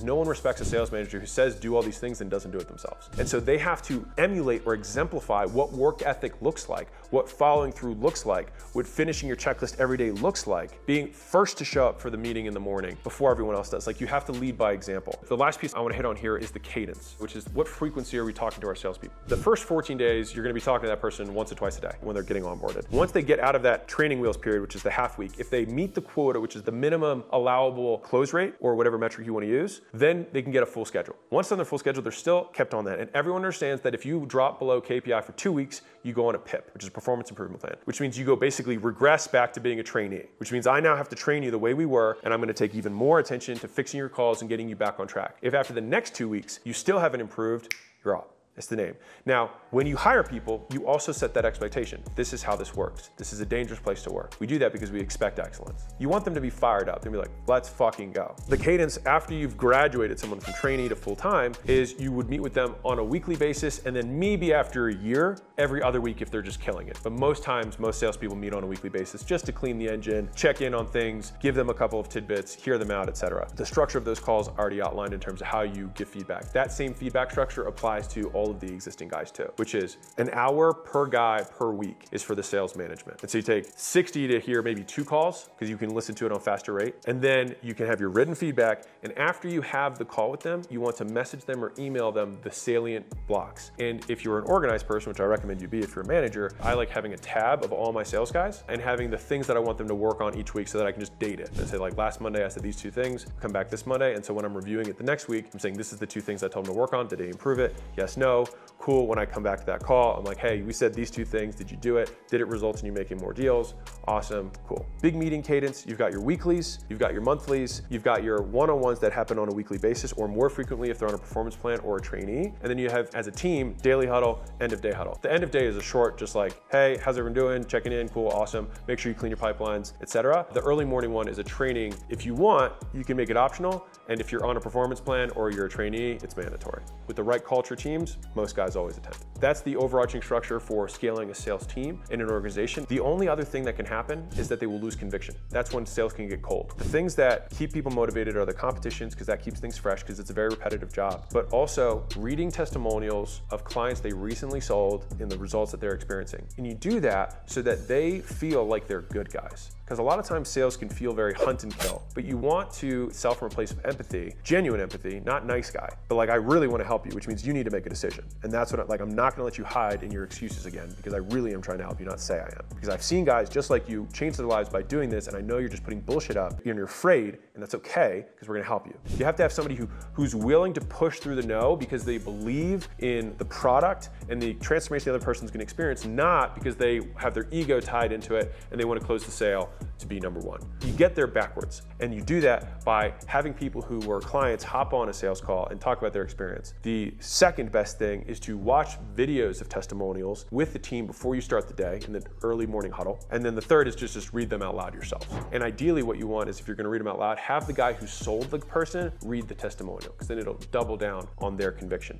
No 0.00 0.14
one 0.14 0.28
respects 0.28 0.60
a 0.60 0.64
sales 0.64 0.92
manager 0.92 1.18
who 1.18 1.26
says 1.26 1.56
do 1.56 1.74
all 1.74 1.82
these 1.82 1.98
things 1.98 2.20
and 2.20 2.30
doesn't 2.30 2.50
do 2.50 2.58
it 2.58 2.68
themselves. 2.68 3.10
And 3.18 3.28
so 3.28 3.40
they 3.40 3.58
have 3.58 3.82
to 3.82 4.06
emulate 4.16 4.62
or 4.64 4.74
exemplify 4.74 5.44
what 5.44 5.72
work 5.72 6.02
ethic 6.02 6.40
looks 6.40 6.68
like, 6.68 6.88
what 7.10 7.28
following 7.28 7.72
through 7.72 7.94
looks 7.94 8.24
like, 8.24 8.56
what 8.74 8.86
finishing 8.86 9.26
your 9.26 9.36
checklist 9.36 9.80
every 9.80 9.96
day 9.96 10.10
looks 10.10 10.46
like, 10.46 10.84
being 10.86 11.12
first 11.12 11.58
to 11.58 11.64
show 11.64 11.88
up 11.88 12.00
for 12.00 12.10
the 12.10 12.16
meeting 12.16 12.46
in 12.46 12.54
the 12.54 12.60
morning 12.60 12.96
before 13.02 13.30
everyone 13.30 13.56
else 13.56 13.70
does. 13.70 13.86
Like 13.86 14.00
you 14.00 14.06
have 14.06 14.24
to 14.26 14.32
lead 14.32 14.56
by 14.56 14.72
example. 14.72 15.18
The 15.28 15.36
last 15.36 15.58
piece 15.58 15.74
I 15.74 15.80
want 15.80 15.90
to 15.90 15.96
hit 15.96 16.06
on 16.06 16.16
here 16.16 16.36
is 16.36 16.50
the 16.50 16.60
cadence, 16.60 17.16
which 17.18 17.34
is 17.34 17.46
what 17.52 17.66
frequency 17.66 18.18
are 18.18 18.24
we 18.24 18.32
talking 18.32 18.60
to 18.60 18.68
our 18.68 18.76
salespeople? 18.76 19.16
The 19.26 19.36
first 19.36 19.64
14 19.64 19.98
days, 19.98 20.34
you're 20.34 20.44
going 20.44 20.54
to 20.54 20.60
be 20.60 20.64
talking 20.64 20.82
to 20.82 20.88
that 20.88 21.00
person 21.00 21.34
once 21.34 21.50
or 21.50 21.56
twice 21.56 21.76
a 21.78 21.80
day 21.80 21.92
when 22.02 22.14
they're 22.14 22.22
getting 22.22 22.44
onboarded. 22.44 22.88
Once 22.90 23.10
they 23.10 23.22
get 23.22 23.40
out 23.40 23.56
of 23.56 23.62
that 23.62 23.88
training 23.88 24.20
wheels 24.20 24.36
period, 24.36 24.62
which 24.62 24.76
is 24.76 24.82
the 24.82 24.90
half 24.90 25.18
week, 25.18 25.32
if 25.38 25.50
they 25.50 25.64
meet 25.66 25.94
the 25.94 26.00
quota, 26.00 26.38
which 26.38 26.54
is 26.54 26.62
the 26.62 26.72
minimum 26.72 27.24
allowable 27.30 27.98
close 27.98 28.32
rate 28.32 28.54
or 28.60 28.74
whatever 28.76 28.96
metric 28.96 29.26
you 29.26 29.32
want 29.32 29.44
to 29.44 29.50
use, 29.50 29.80
then 29.92 30.26
they 30.32 30.42
can 30.42 30.52
get 30.52 30.62
a 30.62 30.66
full 30.66 30.84
schedule. 30.84 31.16
Once 31.30 31.50
on 31.52 31.58
their 31.58 31.64
full 31.64 31.78
schedule, 31.78 32.02
they're 32.02 32.12
still 32.12 32.44
kept 32.44 32.74
on 32.74 32.84
that. 32.84 33.00
And 33.00 33.10
everyone 33.14 33.40
understands 33.40 33.82
that 33.82 33.94
if 33.94 34.04
you 34.04 34.24
drop 34.26 34.58
below 34.58 34.80
KPI 34.80 35.22
for 35.24 35.32
two 35.32 35.52
weeks, 35.52 35.82
you 36.02 36.12
go 36.12 36.28
on 36.28 36.34
a 36.34 36.38
PIP, 36.38 36.70
which 36.74 36.82
is 36.82 36.88
a 36.88 36.92
performance 36.92 37.30
improvement 37.30 37.60
plan, 37.60 37.76
which 37.84 38.00
means 38.00 38.18
you 38.18 38.24
go 38.24 38.36
basically 38.36 38.76
regress 38.76 39.26
back 39.26 39.52
to 39.54 39.60
being 39.60 39.80
a 39.80 39.82
trainee, 39.82 40.24
which 40.38 40.52
means 40.52 40.66
I 40.66 40.80
now 40.80 40.96
have 40.96 41.08
to 41.10 41.16
train 41.16 41.42
you 41.42 41.50
the 41.50 41.58
way 41.58 41.74
we 41.74 41.86
were, 41.86 42.18
and 42.22 42.32
I'm 42.32 42.40
gonna 42.40 42.52
take 42.52 42.74
even 42.74 42.92
more 42.92 43.18
attention 43.18 43.58
to 43.58 43.68
fixing 43.68 43.98
your 43.98 44.08
calls 44.08 44.40
and 44.42 44.48
getting 44.48 44.68
you 44.68 44.76
back 44.76 45.00
on 45.00 45.06
track. 45.06 45.36
If 45.42 45.54
after 45.54 45.72
the 45.72 45.80
next 45.80 46.14
two 46.14 46.28
weeks 46.28 46.60
you 46.64 46.72
still 46.72 46.98
haven't 46.98 47.20
improved, 47.20 47.74
you're 48.04 48.16
off. 48.16 48.37
It's 48.58 48.66
the 48.66 48.76
name. 48.76 48.96
Now, 49.24 49.52
when 49.70 49.86
you 49.86 49.96
hire 49.96 50.24
people, 50.24 50.66
you 50.72 50.84
also 50.84 51.12
set 51.12 51.32
that 51.34 51.44
expectation. 51.44 52.02
This 52.16 52.32
is 52.32 52.42
how 52.42 52.56
this 52.56 52.74
works. 52.74 53.10
This 53.16 53.32
is 53.32 53.38
a 53.40 53.46
dangerous 53.46 53.78
place 53.78 54.02
to 54.02 54.10
work. 54.10 54.34
We 54.40 54.48
do 54.48 54.58
that 54.58 54.72
because 54.72 54.90
we 54.90 54.98
expect 54.98 55.38
excellence. 55.38 55.86
You 56.00 56.08
want 56.08 56.24
them 56.24 56.34
to 56.34 56.40
be 56.40 56.50
fired 56.50 56.88
up 56.88 57.04
and 57.04 57.12
be 57.12 57.18
like, 57.18 57.30
let's 57.46 57.68
fucking 57.68 58.10
go. 58.10 58.34
The 58.48 58.58
cadence 58.58 58.98
after 59.06 59.32
you've 59.32 59.56
graduated 59.56 60.18
someone 60.18 60.40
from 60.40 60.54
trainee 60.54 60.88
to 60.88 60.96
full 60.96 61.14
time 61.14 61.52
is 61.66 61.94
you 62.00 62.10
would 62.10 62.28
meet 62.28 62.40
with 62.40 62.52
them 62.52 62.74
on 62.84 62.98
a 62.98 63.04
weekly 63.04 63.36
basis 63.36 63.78
and 63.86 63.94
then 63.94 64.18
maybe 64.18 64.52
after 64.52 64.88
a 64.88 64.94
year, 64.94 65.38
every 65.56 65.80
other 65.80 66.00
week 66.00 66.20
if 66.20 66.30
they're 66.30 66.42
just 66.42 66.60
killing 66.60 66.88
it. 66.88 66.98
But 67.04 67.12
most 67.12 67.44
times, 67.44 67.78
most 67.78 68.00
salespeople 68.00 68.36
meet 68.36 68.54
on 68.54 68.64
a 68.64 68.66
weekly 68.66 68.90
basis 68.90 69.22
just 69.22 69.46
to 69.46 69.52
clean 69.52 69.78
the 69.78 69.88
engine, 69.88 70.28
check 70.34 70.62
in 70.62 70.74
on 70.74 70.88
things, 70.88 71.32
give 71.40 71.54
them 71.54 71.70
a 71.70 71.74
couple 71.74 72.00
of 72.00 72.08
tidbits, 72.08 72.54
hear 72.54 72.76
them 72.76 72.90
out, 72.90 73.08
etc. 73.08 73.48
The 73.54 73.66
structure 73.66 73.98
of 73.98 74.04
those 74.04 74.18
calls 74.18 74.48
already 74.48 74.82
outlined 74.82 75.14
in 75.14 75.20
terms 75.20 75.40
of 75.40 75.46
how 75.46 75.62
you 75.62 75.92
give 75.94 76.08
feedback. 76.08 76.50
That 76.52 76.72
same 76.72 76.92
feedback 76.92 77.30
structure 77.30 77.64
applies 77.64 78.08
to 78.08 78.30
all 78.30 78.47
all 78.48 78.54
of 78.54 78.60
the 78.60 78.72
existing 78.72 79.08
guys 79.08 79.30
too, 79.30 79.50
which 79.56 79.74
is 79.74 79.98
an 80.16 80.30
hour 80.32 80.72
per 80.72 81.06
guy 81.06 81.44
per 81.58 81.70
week 81.70 82.06
is 82.12 82.22
for 82.22 82.34
the 82.34 82.42
sales 82.42 82.76
management. 82.76 83.20
And 83.20 83.30
so 83.30 83.38
you 83.38 83.42
take 83.42 83.66
60 83.76 84.28
to 84.28 84.40
hear 84.40 84.62
maybe 84.62 84.82
two 84.84 85.04
calls 85.04 85.50
because 85.54 85.68
you 85.68 85.76
can 85.76 85.90
listen 85.90 86.14
to 86.16 86.26
it 86.26 86.32
on 86.32 86.40
faster 86.40 86.72
rate. 86.72 86.94
And 87.06 87.20
then 87.20 87.54
you 87.62 87.74
can 87.74 87.86
have 87.86 88.00
your 88.00 88.08
written 88.08 88.34
feedback. 88.34 88.84
And 89.02 89.16
after 89.18 89.48
you 89.48 89.60
have 89.62 89.98
the 89.98 90.04
call 90.04 90.30
with 90.30 90.40
them, 90.40 90.62
you 90.70 90.80
want 90.80 90.96
to 90.96 91.04
message 91.04 91.44
them 91.44 91.62
or 91.62 91.72
email 91.78 92.10
them 92.10 92.38
the 92.42 92.50
salient 92.50 93.06
blocks. 93.26 93.70
And 93.78 94.04
if 94.08 94.24
you're 94.24 94.38
an 94.38 94.44
organized 94.44 94.86
person, 94.86 95.10
which 95.10 95.20
I 95.20 95.24
recommend 95.24 95.60
you 95.60 95.68
be 95.68 95.80
if 95.80 95.94
you're 95.94 96.04
a 96.04 96.08
manager, 96.08 96.52
I 96.62 96.72
like 96.74 96.88
having 96.88 97.12
a 97.12 97.18
tab 97.18 97.64
of 97.64 97.72
all 97.72 97.92
my 97.92 98.02
sales 98.02 98.32
guys 98.32 98.64
and 98.68 98.80
having 98.80 99.10
the 99.10 99.18
things 99.18 99.46
that 99.46 99.56
I 99.56 99.60
want 99.60 99.76
them 99.76 99.88
to 99.88 99.94
work 99.94 100.20
on 100.20 100.36
each 100.38 100.54
week 100.54 100.68
so 100.68 100.78
that 100.78 100.86
I 100.86 100.92
can 100.92 101.00
just 101.00 101.18
date 101.18 101.40
it 101.40 101.50
and 101.58 101.68
say 101.68 101.76
like 101.76 101.96
last 101.96 102.20
Monday 102.20 102.44
I 102.44 102.48
said 102.48 102.62
these 102.62 102.76
two 102.76 102.90
things, 102.90 103.26
come 103.40 103.52
back 103.52 103.68
this 103.68 103.86
Monday. 103.86 104.14
And 104.14 104.24
so 104.24 104.32
when 104.32 104.44
I'm 104.44 104.54
reviewing 104.54 104.86
it 104.86 104.96
the 104.96 105.04
next 105.04 105.28
week, 105.28 105.46
I'm 105.52 105.58
saying 105.58 105.76
this 105.76 105.92
is 105.92 105.98
the 105.98 106.06
two 106.06 106.20
things 106.20 106.42
I 106.42 106.48
told 106.48 106.66
them 106.66 106.74
to 106.74 106.78
work 106.78 106.94
on. 106.94 107.08
Did 107.08 107.18
they 107.18 107.28
improve 107.28 107.58
it? 107.58 107.76
Yes, 107.96 108.16
no 108.16 108.37
cool. 108.78 109.06
When 109.06 109.18
I 109.18 109.26
come 109.26 109.42
back 109.42 109.58
to 109.60 109.66
that 109.66 109.82
call, 109.82 110.16
I'm 110.16 110.24
like, 110.24 110.38
hey, 110.38 110.62
we 110.62 110.72
said 110.72 110.94
these 110.94 111.10
two 111.10 111.24
things. 111.24 111.54
Did 111.54 111.70
you 111.70 111.76
do 111.76 111.96
it? 111.96 112.16
Did 112.28 112.40
it 112.40 112.46
result 112.46 112.80
in 112.80 112.86
you 112.86 112.92
making 112.92 113.18
more 113.18 113.32
deals? 113.32 113.74
Awesome, 114.06 114.50
cool. 114.66 114.86
Big 115.02 115.14
meeting 115.14 115.42
cadence. 115.42 115.84
You've 115.86 115.98
got 115.98 116.12
your 116.12 116.22
weeklies, 116.22 116.78
you've 116.88 116.98
got 116.98 117.12
your 117.12 117.22
monthlies, 117.22 117.82
you've 117.90 118.02
got 118.04 118.22
your 118.22 118.40
one-on-ones 118.42 118.98
that 119.00 119.12
happen 119.12 119.38
on 119.38 119.48
a 119.50 119.52
weekly 119.52 119.78
basis 119.78 120.12
or 120.12 120.28
more 120.28 120.48
frequently 120.48 120.88
if 120.90 120.98
they're 120.98 121.08
on 121.08 121.14
a 121.14 121.18
performance 121.18 121.56
plan 121.56 121.78
or 121.80 121.96
a 121.96 122.00
trainee. 122.00 122.54
And 122.62 122.70
then 122.70 122.78
you 122.78 122.88
have, 122.88 123.10
as 123.14 123.26
a 123.26 123.30
team, 123.30 123.76
daily 123.82 124.06
huddle, 124.06 124.42
end 124.60 124.72
of 124.72 124.80
day 124.80 124.92
huddle. 124.92 125.18
The 125.20 125.32
end 125.32 125.42
of 125.42 125.50
day 125.50 125.66
is 125.66 125.76
a 125.76 125.82
short, 125.82 126.16
just 126.16 126.34
like, 126.34 126.58
hey, 126.70 126.98
how's 127.02 127.18
everyone 127.18 127.34
doing? 127.34 127.64
Checking 127.64 127.92
in, 127.92 128.08
cool, 128.08 128.28
awesome. 128.28 128.68
Make 128.86 128.98
sure 128.98 129.12
you 129.12 129.18
clean 129.18 129.30
your 129.30 129.38
pipelines, 129.38 129.92
etc. 130.00 130.46
The 130.52 130.60
early 130.60 130.84
morning 130.84 131.12
one 131.12 131.28
is 131.28 131.38
a 131.38 131.44
training. 131.44 131.94
If 132.08 132.24
you 132.24 132.34
want, 132.34 132.72
you 132.94 133.04
can 133.04 133.16
make 133.16 133.28
it 133.28 133.36
optional. 133.36 133.86
And 134.08 134.20
if 134.20 134.32
you're 134.32 134.46
on 134.46 134.56
a 134.56 134.60
performance 134.60 135.00
plan 135.00 135.30
or 135.30 135.50
you're 135.50 135.66
a 135.66 135.70
trainee, 135.70 136.18
it's 136.22 136.36
mandatory. 136.36 136.82
With 137.06 137.16
the 137.16 137.22
right 137.22 137.44
culture 137.44 137.76
teams, 137.76 138.16
most 138.34 138.56
guys 138.56 138.76
always 138.76 138.96
attend. 138.96 139.16
That's 139.40 139.60
the 139.60 139.76
overarching 139.76 140.20
structure 140.20 140.58
for 140.60 140.88
scaling 140.88 141.30
a 141.30 141.34
sales 141.34 141.66
team 141.66 142.02
in 142.10 142.20
an 142.20 142.30
organization. 142.30 142.86
The 142.88 143.00
only 143.00 143.28
other 143.28 143.44
thing 143.44 143.64
that 143.64 143.76
can 143.76 143.86
happen 143.86 144.26
is 144.36 144.48
that 144.48 144.60
they 144.60 144.66
will 144.66 144.80
lose 144.80 144.96
conviction. 144.96 145.34
That's 145.50 145.72
when 145.72 145.86
sales 145.86 146.12
can 146.12 146.28
get 146.28 146.42
cold. 146.42 146.74
The 146.76 146.84
things 146.84 147.14
that 147.16 147.50
keep 147.50 147.72
people 147.72 147.92
motivated 147.92 148.36
are 148.36 148.44
the 148.44 148.54
competitions 148.54 149.14
because 149.14 149.26
that 149.28 149.42
keeps 149.42 149.60
things 149.60 149.78
fresh 149.78 150.02
because 150.02 150.18
it's 150.18 150.30
a 150.30 150.34
very 150.34 150.48
repetitive 150.48 150.92
job, 150.92 151.26
but 151.32 151.52
also 151.52 152.04
reading 152.16 152.50
testimonials 152.50 153.42
of 153.50 153.64
clients 153.64 154.00
they 154.00 154.12
recently 154.12 154.60
sold 154.60 155.06
and 155.20 155.30
the 155.30 155.38
results 155.38 155.70
that 155.72 155.80
they're 155.80 155.94
experiencing. 155.94 156.44
And 156.56 156.66
you 156.66 156.74
do 156.74 157.00
that 157.00 157.42
so 157.46 157.62
that 157.62 157.88
they 157.88 158.20
feel 158.20 158.64
like 158.64 158.86
they're 158.86 159.02
good 159.02 159.30
guys. 159.30 159.70
Because 159.88 160.00
a 160.00 160.02
lot 160.02 160.18
of 160.18 160.26
times 160.26 160.50
sales 160.50 160.76
can 160.76 160.90
feel 160.90 161.14
very 161.14 161.32
hunt 161.32 161.62
and 161.62 161.74
kill, 161.78 162.02
but 162.14 162.22
you 162.22 162.36
want 162.36 162.70
to 162.74 163.08
sell 163.10 163.32
from 163.32 163.46
a 163.46 163.50
place 163.50 163.70
of 163.70 163.82
empathy, 163.86 164.34
genuine 164.44 164.82
empathy, 164.82 165.22
not 165.24 165.46
nice 165.46 165.70
guy, 165.70 165.88
but 166.08 166.16
like 166.16 166.28
I 166.28 166.34
really 166.34 166.68
want 166.68 166.82
to 166.82 166.86
help 166.86 167.06
you, 167.06 167.12
which 167.12 167.26
means 167.26 167.46
you 167.46 167.54
need 167.54 167.64
to 167.64 167.70
make 167.70 167.86
a 167.86 167.88
decision. 167.88 168.26
And 168.42 168.52
that's 168.52 168.70
what 168.70 168.80
I, 168.80 168.82
like 168.82 169.00
I'm 169.00 169.14
not 169.14 169.34
going 169.34 169.38
to 169.38 169.44
let 169.44 169.56
you 169.56 169.64
hide 169.64 170.02
in 170.02 170.10
your 170.10 170.24
excuses 170.24 170.66
again 170.66 170.92
because 170.98 171.14
I 171.14 171.20
really 171.34 171.54
am 171.54 171.62
trying 171.62 171.78
to 171.78 171.84
help 171.84 172.00
you, 172.00 172.04
not 172.04 172.20
say 172.20 172.38
I 172.38 172.48
am. 172.48 172.66
Because 172.68 172.90
I've 172.90 173.02
seen 173.02 173.24
guys 173.24 173.48
just 173.48 173.70
like 173.70 173.88
you 173.88 174.06
change 174.12 174.36
their 174.36 174.44
lives 174.44 174.68
by 174.68 174.82
doing 174.82 175.08
this, 175.08 175.26
and 175.26 175.34
I 175.34 175.40
know 175.40 175.56
you're 175.56 175.70
just 175.70 175.84
putting 175.84 176.00
bullshit 176.00 176.36
up 176.36 176.58
and 176.58 176.76
you're 176.76 176.84
afraid, 176.84 177.38
and 177.54 177.62
that's 177.62 177.74
okay 177.76 178.26
because 178.34 178.46
we're 178.46 178.56
going 178.56 178.64
to 178.64 178.68
help 178.68 178.86
you. 178.86 178.94
You 179.16 179.24
have 179.24 179.36
to 179.36 179.42
have 179.42 179.54
somebody 179.54 179.74
who 179.74 179.88
who's 180.12 180.34
willing 180.34 180.74
to 180.74 180.82
push 180.82 181.18
through 181.18 181.36
the 181.36 181.46
no 181.46 181.74
because 181.74 182.04
they 182.04 182.18
believe 182.18 182.90
in 182.98 183.34
the 183.38 183.46
product 183.46 184.10
and 184.28 184.38
the 184.38 184.52
transformation 184.54 185.10
the 185.10 185.16
other 185.16 185.24
person's 185.24 185.50
going 185.50 185.60
to 185.60 185.64
experience, 185.64 186.04
not 186.04 186.54
because 186.54 186.76
they 186.76 187.00
have 187.16 187.32
their 187.32 187.46
ego 187.50 187.80
tied 187.80 188.12
into 188.12 188.34
it 188.34 188.54
and 188.70 188.78
they 188.78 188.84
want 188.84 189.00
to 189.00 189.06
close 189.06 189.24
the 189.24 189.30
sale 189.30 189.70
to 189.98 190.06
be 190.06 190.20
number 190.20 190.40
one. 190.40 190.60
You 190.84 190.92
get 190.92 191.14
there 191.14 191.26
backwards, 191.26 191.82
and 192.00 192.14
you 192.14 192.22
do 192.22 192.40
that 192.40 192.84
by 192.84 193.12
having 193.26 193.52
people 193.52 193.82
who 193.82 193.98
were 194.00 194.20
clients 194.20 194.64
hop 194.64 194.92
on 194.92 195.08
a 195.08 195.12
sales 195.12 195.40
call 195.40 195.66
and 195.66 195.80
talk 195.80 195.98
about 195.98 196.12
their 196.12 196.22
experience. 196.22 196.74
The 196.82 197.12
second 197.18 197.72
best 197.72 197.98
thing 197.98 198.22
is 198.22 198.38
to 198.40 198.56
watch 198.56 198.96
videos 199.16 199.60
of 199.60 199.68
testimonials 199.68 200.46
with 200.50 200.72
the 200.72 200.78
team 200.78 201.06
before 201.06 201.34
you 201.34 201.40
start 201.40 201.66
the 201.66 201.74
day 201.74 202.00
in 202.06 202.12
the 202.12 202.24
early 202.42 202.66
morning 202.66 202.92
huddle. 202.92 203.20
And 203.30 203.44
then 203.44 203.54
the 203.54 203.60
third 203.60 203.88
is 203.88 203.96
just, 203.96 204.14
just 204.14 204.32
read 204.32 204.48
them 204.48 204.62
out 204.62 204.76
loud 204.76 204.94
yourself. 204.94 205.26
And 205.52 205.62
ideally, 205.62 206.02
what 206.02 206.18
you 206.18 206.26
want 206.26 206.48
is 206.48 206.60
if 206.60 206.66
you're 206.68 206.76
gonna 206.76 206.88
read 206.88 207.00
them 207.00 207.08
out 207.08 207.18
loud, 207.18 207.38
have 207.38 207.66
the 207.66 207.72
guy 207.72 207.92
who 207.92 208.06
sold 208.06 208.50
the 208.50 208.58
person 208.58 209.12
read 209.24 209.48
the 209.48 209.54
testimonial, 209.54 210.12
because 210.12 210.28
then 210.28 210.38
it'll 210.38 210.60
double 210.70 210.96
down 210.96 211.26
on 211.38 211.56
their 211.56 211.72
conviction. 211.72 212.16